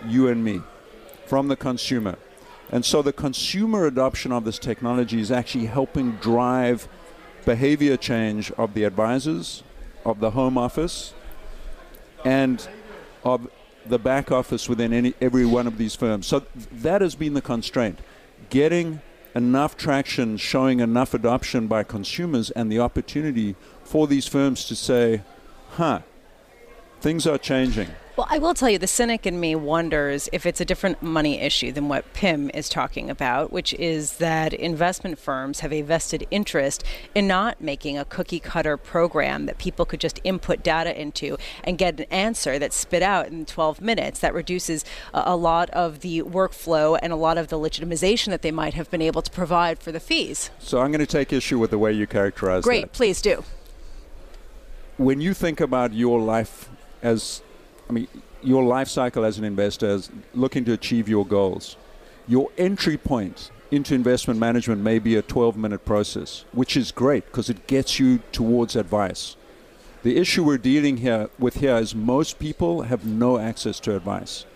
you 0.05 0.27
and 0.27 0.43
me, 0.43 0.61
from 1.33 1.49
the 1.49 1.57
consumer. 1.57 2.19
And 2.71 2.85
so 2.85 3.01
the 3.01 3.11
consumer 3.11 3.87
adoption 3.87 4.33
of 4.33 4.45
this 4.45 4.59
technology 4.59 5.19
is 5.19 5.31
actually 5.31 5.65
helping 5.65 6.17
drive 6.17 6.89
behavior 7.47 7.97
change 7.97 8.53
of 8.59 8.75
the 8.75 8.85
advisors, 8.85 9.63
of 10.05 10.21
the 10.21 10.33
home 10.33 10.59
office, 10.59 11.15
and 12.23 12.69
of 13.25 13.49
the 13.87 13.99
back 13.99 14.31
office 14.31 14.69
within 14.69 14.93
any, 14.93 15.15
every 15.23 15.47
one 15.47 15.67
of 15.67 15.79
these 15.79 15.95
firms. 15.95 16.27
So 16.27 16.45
that 16.71 17.01
has 17.01 17.15
been 17.15 17.33
the 17.33 17.41
constraint. 17.41 18.01
Getting 18.51 19.01
enough 19.35 19.75
traction, 19.75 20.37
showing 20.37 20.81
enough 20.81 21.15
adoption 21.15 21.67
by 21.67 21.83
consumers, 21.83 22.51
and 22.51 22.71
the 22.71 22.81
opportunity 22.81 23.57
for 23.85 24.07
these 24.07 24.29
firms 24.29 24.67
to 24.67 24.77
say, 24.77 25.23
huh, 25.71 26.01
things 27.01 27.27
are 27.27 27.39
changing. 27.39 27.89
Well, 28.15 28.27
I 28.29 28.37
will 28.37 28.53
tell 28.53 28.69
you, 28.69 28.77
the 28.77 28.87
cynic 28.87 29.25
in 29.25 29.41
me 29.41 29.55
wonders 29.55 30.29
if 30.33 30.45
it's 30.45 30.61
a 30.61 30.67
different 30.67 31.03
money 31.03 31.41
issue 31.41 31.73
than 31.73 31.89
what 31.89 32.13
Pimm 32.13 32.51
is 32.53 32.69
talking 32.69 33.09
about, 33.09 33.51
which 33.51 33.73
is 33.75 34.19
that 34.19 34.53
investment 34.53 35.19
firms 35.19 35.61
have 35.61 35.73
a 35.73 35.81
vested 35.81 36.27
interest 36.31 36.85
in 37.15 37.27
not 37.27 37.63
making 37.63 37.97
a 37.97 38.05
cookie 38.05 38.39
cutter 38.39 38.77
program 38.77 39.47
that 39.47 39.57
people 39.57 39.87
could 39.87 39.99
just 39.99 40.21
input 40.25 40.63
data 40.63 41.01
into 41.01 41.39
and 41.65 41.79
get 41.79 42.01
an 42.01 42.07
answer 42.11 42.59
that's 42.59 42.77
spit 42.77 43.03
out 43.03 43.29
in 43.29 43.47
12 43.47 43.81
minutes. 43.81 44.21
That 44.21 44.35
reduces 44.35 44.85
a, 45.15 45.23
a 45.29 45.37
lot 45.37 45.71
of 45.71 46.01
the 46.01 46.21
workflow 46.21 46.99
and 47.01 47.15
a 47.15 47.17
lot 47.17 47.39
of 47.39 47.49
the 47.49 47.57
legitimization 47.59 48.27
that 48.27 48.43
they 48.43 48.53
might 48.53 48.75
have 48.75 48.91
been 48.91 49.03
able 49.03 49.23
to 49.23 49.31
provide 49.31 49.79
for 49.79 49.91
the 49.91 50.01
fees. 50.01 50.51
So 50.59 50.81
I'm 50.81 50.93
going 50.93 51.01
to 51.01 51.07
take 51.07 51.33
issue 51.33 51.59
with 51.59 51.71
the 51.71 51.79
way 51.79 51.95
you 51.95 52.07
characterize 52.07 52.65
Great, 52.65 52.83
that. 52.83 52.93
please 52.93 53.23
do. 53.23 53.43
When 54.99 55.23
you 55.23 55.33
think 55.33 55.63
about 55.63 55.95
your 55.95 56.21
life 56.21 56.69
as 57.03 57.41
I 57.93 57.95
mean, 57.95 58.09
your 58.43 58.65
life 58.65 58.89
cycle 58.89 59.23
as 59.23 59.37
an 59.37 59.45
investor 59.45 59.91
is 59.91 60.11
looking 60.33 60.65
to 60.65 60.73
achieve 60.73 61.11
your 61.11 61.27
goals. 61.27 61.77
Your 62.27 62.51
entry 62.57 62.97
point 62.97 63.51
into 63.71 63.95
investment 63.95 64.41
management 64.41 64.81
may 64.81 64.99
be 64.99 65.15
a 65.15 65.21
12 65.21 65.59
minute 65.59 65.85
process, 65.85 66.47
which 66.53 66.75
is 66.75 66.91
great 66.91 67.27
because 67.27 67.51
it 67.51 67.67
gets 67.67 68.01
you 68.01 68.21
towards 68.33 68.77
advice. 68.77 69.37
The 70.05 70.17
issue 70.17 70.43
we're 70.43 70.57
dealing 70.57 70.99
here 70.99 71.29
with 71.39 71.57
here 71.57 71.77
is 71.77 71.95
most 71.95 72.39
people 72.39 72.83
have 72.83 73.05
no 73.05 73.39
access 73.39 73.79
to 73.81 73.95
advice. 73.95 74.47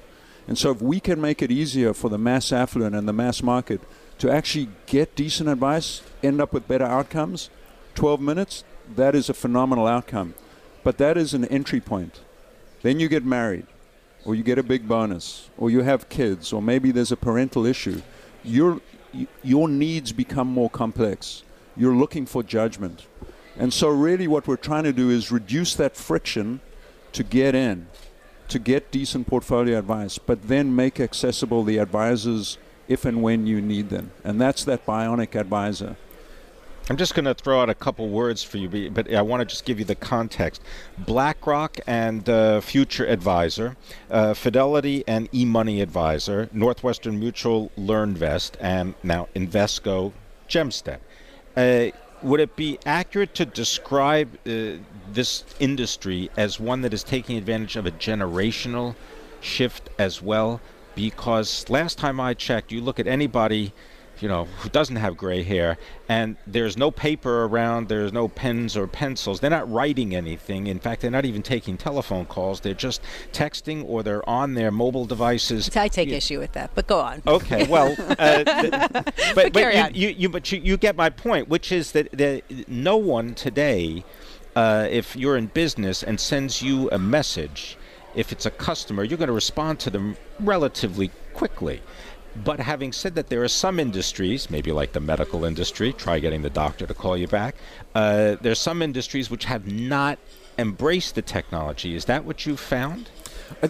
And 0.49 0.57
so 0.57 0.71
if 0.71 0.81
we 0.81 0.99
can 0.99 1.21
make 1.21 1.43
it 1.43 1.51
easier 1.51 1.93
for 1.93 2.09
the 2.09 2.17
mass 2.17 2.53
affluent 2.53 2.97
and 2.97 3.07
the 3.07 3.13
mass 3.13 3.43
market 3.43 3.83
to 4.17 4.31
actually 4.31 4.71
get 4.87 5.15
decent 5.15 5.51
advice, 5.51 6.01
end 6.23 6.41
up 6.41 6.55
with 6.55 6.67
better 6.67 6.87
outcomes, 6.87 7.51
12 7.97 8.19
minutes, 8.19 8.65
that 8.95 9.15
is 9.15 9.29
a 9.29 9.35
phenomenal 9.35 9.87
outcome. 9.87 10.33
But 10.83 10.97
that 10.97 11.19
is 11.19 11.35
an 11.35 11.45
entry 11.45 11.81
point. 11.81 12.21
Then 12.83 13.01
you 13.01 13.09
get 13.09 13.25
married, 13.25 13.67
or 14.25 14.35
you 14.35 14.43
get 14.43 14.59
a 14.59 14.63
big 14.63 14.87
bonus, 14.89 15.51
or 15.57 15.71
you 15.71 15.83
have 15.83 16.09
kids, 16.09 16.53
or 16.53 16.61
maybe 16.63 16.91
there's 16.91 17.13
a 17.13 17.17
parental 17.17 17.67
issue. 17.67 18.03
Your, 18.45 18.81
your 19.43 19.69
needs 19.69 20.13
become 20.13 20.49
more 20.49 20.71
complex. 20.71 21.43
You're 21.77 21.95
looking 21.95 22.27
for 22.27 22.43
judgment. 22.43 23.07
And 23.59 23.73
so, 23.73 23.89
really, 23.89 24.29
what 24.29 24.47
we're 24.47 24.57
trying 24.57 24.85
to 24.85 24.93
do 24.93 25.11
is 25.11 25.33
reduce 25.33 25.75
that 25.77 25.97
friction 25.97 26.61
to 27.13 27.23
get 27.23 27.55
in, 27.55 27.89
to 28.49 28.59
get 28.59 28.91
decent 28.91 29.27
portfolio 29.27 29.79
advice, 29.79 30.19
but 30.19 30.49
then 30.49 30.77
make 30.77 31.01
accessible 31.01 31.65
the 31.65 31.79
advisors 31.79 32.59
if 32.89 33.05
and 33.05 33.23
when 33.23 33.47
you 33.47 33.61
need 33.61 33.89
them. 33.91 34.11
And 34.23 34.41
that's 34.41 34.65
that 34.65 34.85
bionic 34.87 35.35
advisor. 35.35 35.97
I'm 36.89 36.97
just 36.97 37.17
going 37.17 37.25
to 37.25 37.35
throw 37.35 37.61
out 37.61 37.69
a 37.69 37.75
couple 37.75 38.09
words 38.09 38.45
for 38.45 38.59
you, 38.59 38.91
but 38.91 39.13
I 39.13 39.21
want 39.21 39.41
to 39.41 39.45
just 39.45 39.65
give 39.65 39.81
you 39.81 39.85
the 39.85 39.97
context. 39.97 40.63
BlackRock 40.99 41.79
and 41.85 42.29
uh, 42.29 42.61
Future 42.61 43.05
Advisor, 43.05 43.77
uh, 44.09 44.35
Fidelity 44.35 45.03
and 45.09 45.31
eMoney 45.33 45.83
Advisor, 45.83 46.49
Northwestern 46.53 47.19
Mutual 47.19 47.73
LearnVest, 47.77 48.53
and 48.61 48.95
now 49.03 49.27
Invesco 49.35 50.13
Jemstep. 50.49 51.01
Uh, 51.57 51.87
would 52.23 52.39
it 52.39 52.55
be 52.55 52.79
accurate 52.87 53.35
to 53.35 53.45
describe 53.45 54.39
uh, 54.47 54.79
this 55.13 55.45
industry 55.59 56.31
as 56.37 56.61
one 56.61 56.83
that 56.83 56.95
is 56.95 57.03
taking 57.03 57.37
advantage 57.37 57.75
of 57.75 57.87
a 57.87 57.91
generational 57.91 58.95
shift 59.41 59.91
as 59.99 60.23
well? 60.23 60.61
Because 60.95 61.69
last 61.69 61.99
time 61.99 62.21
I 62.21 62.33
checked, 62.35 62.71
you 62.71 62.81
look 62.81 63.01
at 63.01 63.09
anybody 63.09 63.73
you 64.21 64.29
know, 64.29 64.45
who 64.61 64.69
doesn't 64.69 64.97
have 64.97 65.17
gray 65.17 65.43
hair, 65.43 65.79
and 66.09 66.37
there's 66.47 66.77
no 66.77 66.91
paper 66.91 67.45
around, 67.45 67.89
there's 67.89 68.13
no 68.13 68.29
pens 68.29 68.77
or 68.77 68.87
pencils. 68.87 69.41
They're 69.41 69.51
not 69.51 69.71
writing 69.71 70.15
anything. 70.15 70.67
In 70.67 70.79
fact, 70.79 71.03
they're 71.03 71.11
not 71.11 71.25
even 71.25 71.43
taking 71.43 71.77
telephone 71.77 72.27
calls. 72.27 72.61
They're 72.61 72.75
just 72.75 73.03
texting 73.33 73.85
or 73.87 74.03
they're 74.03 74.27
on 74.29 74.55
their 74.55 74.71
mobile 74.71 75.05
devices. 75.05 75.75
I 75.77 75.89
take 75.89 76.09
you, 76.09 76.17
issue 76.17 76.39
with 76.39 76.53
that, 76.53 76.71
but 76.75 76.87
go 76.87 77.01
on. 77.01 77.23
Okay, 77.27 77.67
well, 77.67 77.95
uh, 78.19 78.45
th- 78.45 78.71
but, 78.71 79.15
but, 79.35 79.53
but 79.53 79.95
you, 79.95 80.09
you, 80.09 80.15
you, 80.17 80.29
but 80.29 80.51
you, 80.51 80.61
you 80.61 80.77
get 80.77 80.97
my 80.97 81.11
point, 81.11 81.49
which 81.49 81.73
is 81.73 81.93
that, 81.93 82.11
that 82.13 82.43
no 82.69 82.97
one 82.97 83.35
today, 83.35 84.05
uh, 84.55 84.87
if 84.91 85.17
you're 85.17 85.37
in 85.37 85.47
business 85.47 86.03
and 86.03 86.19
sends 86.19 86.63
you 86.63 86.89
a 86.91 86.99
message, 86.99 87.77
if 88.15 88.33
it's 88.33 88.47
a 88.47 88.51
customer, 88.51 89.05
you're 89.05 89.19
going 89.19 89.29
to 89.29 89.35
respond 89.35 89.79
to 89.81 89.91
them 89.91 90.17
relatively 90.41 91.11
quickly. 91.35 91.83
But 92.45 92.61
having 92.61 92.93
said 92.93 93.15
that, 93.15 93.29
there 93.29 93.43
are 93.43 93.49
some 93.49 93.81
industries, 93.81 94.51
maybe 94.51 94.73
like 94.73 94.93
the 94.93 95.01
medical 95.01 95.45
industry, 95.45 95.93
try 95.93 96.19
getting 96.19 96.43
the 96.43 96.51
doctor 96.51 96.87
to 96.87 96.95
call 96.95 97.17
you 97.17 97.27
back. 97.27 97.57
Uh, 97.95 98.37
there 98.41 98.53
are 98.53 98.57
some 98.57 98.83
industries 98.83 99.31
which 99.31 99.45
have 99.45 99.71
not 99.71 100.19
embraced 100.59 101.15
the 101.15 101.23
technology. 101.23 101.95
Is 101.95 102.05
that 102.07 102.25
what 102.25 102.47
you've 102.47 102.61
found? 102.61 103.11
Uh, 103.63 103.69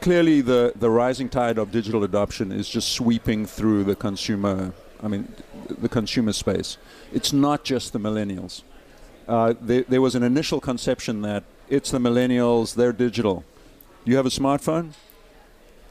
clearly, 0.00 0.40
the, 0.40 0.72
the 0.76 0.90
rising 0.90 1.28
tide 1.28 1.58
of 1.58 1.70
digital 1.70 2.04
adoption 2.04 2.52
is 2.52 2.68
just 2.68 2.92
sweeping 2.92 3.46
through 3.46 3.84
the 3.84 3.96
consumer. 3.96 4.72
I 5.02 5.08
mean, 5.08 5.32
the 5.68 5.88
consumer 5.88 6.32
space. 6.32 6.76
It's 7.12 7.32
not 7.32 7.64
just 7.64 7.92
the 7.92 8.00
millennials. 8.00 8.62
Uh, 9.26 9.54
there, 9.60 9.82
there 9.82 10.00
was 10.00 10.14
an 10.14 10.22
initial 10.22 10.60
conception 10.60 11.22
that 11.22 11.44
it's 11.68 11.90
the 11.90 11.98
millennials, 11.98 12.74
they're 12.74 12.92
digital. 12.92 13.44
You 14.04 14.16
have 14.16 14.26
a 14.26 14.30
smartphone? 14.30 14.92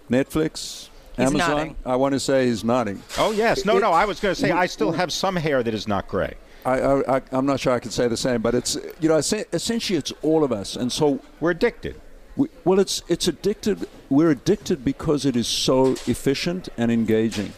Netflix, 0.09 0.89
He's 1.17 1.27
Amazon. 1.27 1.49
Nodding. 1.49 1.75
I 1.85 1.95
want 1.95 2.13
to 2.13 2.19
say 2.19 2.45
he's 2.45 2.63
nodding. 2.63 3.01
Oh 3.17 3.31
yes, 3.31 3.65
no, 3.65 3.77
it, 3.77 3.81
no. 3.81 3.91
I 3.91 4.05
was 4.05 4.19
going 4.19 4.35
to 4.35 4.39
say 4.39 4.51
I 4.51 4.67
still 4.67 4.91
have 4.91 5.11
some 5.11 5.35
hair 5.35 5.63
that 5.63 5.73
is 5.73 5.87
not 5.87 6.07
gray. 6.07 6.35
I, 6.63 7.17
I, 7.17 7.21
am 7.31 7.45
not 7.45 7.59
sure 7.59 7.73
I 7.73 7.79
can 7.79 7.91
say 7.91 8.07
the 8.07 8.17
same, 8.17 8.41
but 8.41 8.53
it's 8.53 8.77
you 8.99 9.09
know 9.09 9.17
essentially 9.17 9.97
it's 9.97 10.13
all 10.21 10.43
of 10.43 10.51
us, 10.51 10.75
and 10.75 10.91
so 10.91 11.19
we're 11.39 11.51
addicted. 11.51 11.99
We, 12.35 12.49
well, 12.65 12.79
it's 12.79 13.01
it's 13.07 13.27
addicted. 13.27 13.87
We're 14.09 14.29
addicted 14.29 14.85
because 14.85 15.25
it 15.25 15.35
is 15.35 15.47
so 15.47 15.93
efficient 16.05 16.69
and 16.77 16.91
engaging. 16.91 17.53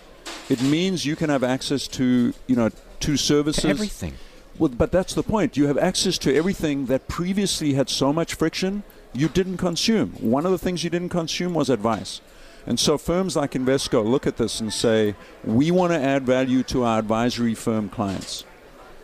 It 0.47 0.61
means 0.61 1.05
you 1.05 1.17
can 1.17 1.29
have 1.29 1.43
access 1.43 1.85
to 1.89 2.33
you 2.47 2.55
know 2.55 2.69
to 3.01 3.17
services. 3.17 3.63
To 3.63 3.69
everything. 3.69 4.13
Well, 4.57 4.69
but 4.69 4.91
that's 4.91 5.13
the 5.13 5.23
point. 5.23 5.57
You 5.57 5.67
have 5.67 5.77
access 5.77 6.17
to 6.19 6.33
everything 6.33 6.85
that 6.85 7.07
previously 7.09 7.73
had 7.73 7.89
so 7.89 8.13
much 8.13 8.35
friction 8.35 8.83
you 9.13 9.27
didn't 9.27 9.57
consume. 9.57 10.11
One 10.19 10.45
of 10.45 10.51
the 10.51 10.57
things 10.57 10.83
you 10.83 10.89
didn't 10.89 11.09
consume 11.09 11.53
was 11.53 11.69
advice. 11.69 12.21
And 12.65 12.79
so 12.79 12.97
firms 12.97 13.35
like 13.35 13.51
Invesco 13.51 14.05
look 14.05 14.27
at 14.27 14.37
this 14.37 14.59
and 14.59 14.71
say, 14.71 15.15
we 15.43 15.71
want 15.71 15.93
to 15.93 15.99
add 15.99 16.25
value 16.25 16.63
to 16.63 16.83
our 16.83 16.99
advisory 16.99 17.55
firm 17.55 17.89
clients. 17.89 18.43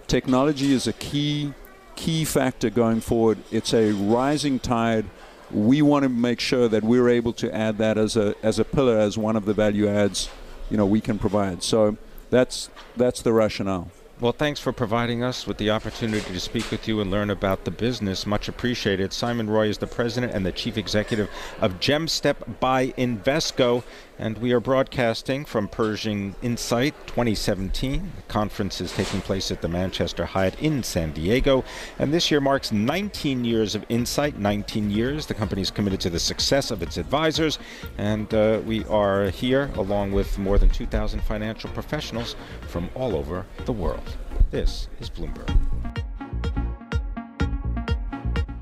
Technology 0.07 0.73
is 0.73 0.87
a 0.87 0.93
key 0.93 1.53
key 1.95 2.25
factor 2.25 2.69
going 2.69 3.01
forward. 3.01 3.37
It's 3.51 3.73
a 3.73 3.91
rising 3.93 4.59
tide. 4.59 5.05
We 5.49 5.81
want 5.81 6.03
to 6.03 6.09
make 6.09 6.39
sure 6.39 6.67
that 6.67 6.83
we're 6.83 7.09
able 7.09 7.33
to 7.33 7.53
add 7.55 7.77
that 7.77 7.97
as 7.97 8.17
a 8.17 8.35
as 8.43 8.59
a 8.59 8.65
pillar 8.65 8.97
as 8.97 9.17
one 9.17 9.35
of 9.35 9.45
the 9.45 9.53
value 9.53 9.87
adds, 9.87 10.29
you 10.69 10.77
know, 10.77 10.85
we 10.85 11.01
can 11.01 11.17
provide. 11.17 11.63
So 11.63 11.97
that's 12.29 12.69
that's 12.97 13.21
the 13.21 13.33
rationale. 13.33 13.89
Well, 14.17 14.32
thanks 14.32 14.62
for 14.62 14.71
providing 14.71 15.23
us 15.25 15.45
with 15.45 15.58
the 15.58 15.71
opportunity 15.71 16.32
to 16.32 16.39
speak 16.39 16.71
with 16.71 16.88
you 16.88 17.01
and 17.01 17.12
learn 17.12 17.30
about 17.30 17.65
the 17.65 17.71
business. 17.71 18.25
Much 18.25 18.47
appreciated. 18.47 19.12
Simon 19.12 19.49
Roy 19.49 19.67
is 19.67 19.80
the 19.80 19.88
president 19.88 20.32
and 20.32 20.45
the 20.45 20.54
chief 20.54 20.78
executive 20.78 21.30
of 21.60 21.82
Jemstep 21.82 22.62
by 22.62 22.93
Invesco, 22.97 23.84
and 24.17 24.38
we 24.38 24.54
are 24.54 24.60
broadcasting 24.60 25.45
from 25.45 25.67
Pershing 25.67 26.36
Insight 26.41 26.93
2017. 27.08 28.12
The 28.15 28.21
conference 28.23 28.82
is 28.82 28.91
taking 28.93 29.21
place 29.21 29.51
at 29.51 29.62
the 29.62 29.67
Manchester 29.67 30.25
Hyatt 30.25 30.60
in 30.62 30.84
San 30.84 31.12
Diego, 31.12 31.63
and 31.99 32.13
this 32.13 32.32
year 32.32 32.41
marks 32.41 32.71
19 32.71 33.43
years 33.43 33.75
of 33.75 33.86
Insight. 33.89 34.39
19 34.39 34.89
years. 34.89 35.25
The 35.25 35.34
company 35.34 35.62
is 35.62 35.71
committed 35.71 35.99
to 36.01 36.10
the 36.10 36.19
success 36.19 36.71
of 36.71 36.82
its 36.82 36.97
advisors, 36.97 37.60
and 37.97 38.34
uh, 38.34 38.62
we 38.65 38.86
are 38.86 39.30
here 39.30 39.71
along 39.75 40.12
with 40.12 40.38
more 40.38 40.58
than 40.58 40.69
2,000 40.69 41.21
financial 41.21 41.69
professionals 41.71 42.36
from 42.67 42.89
all 42.95 43.15
over 43.15 43.45
the 43.65 43.73
world. 43.73 44.17
This 44.51 44.88
is 44.99 45.10
Bloomberg. 45.10 46.04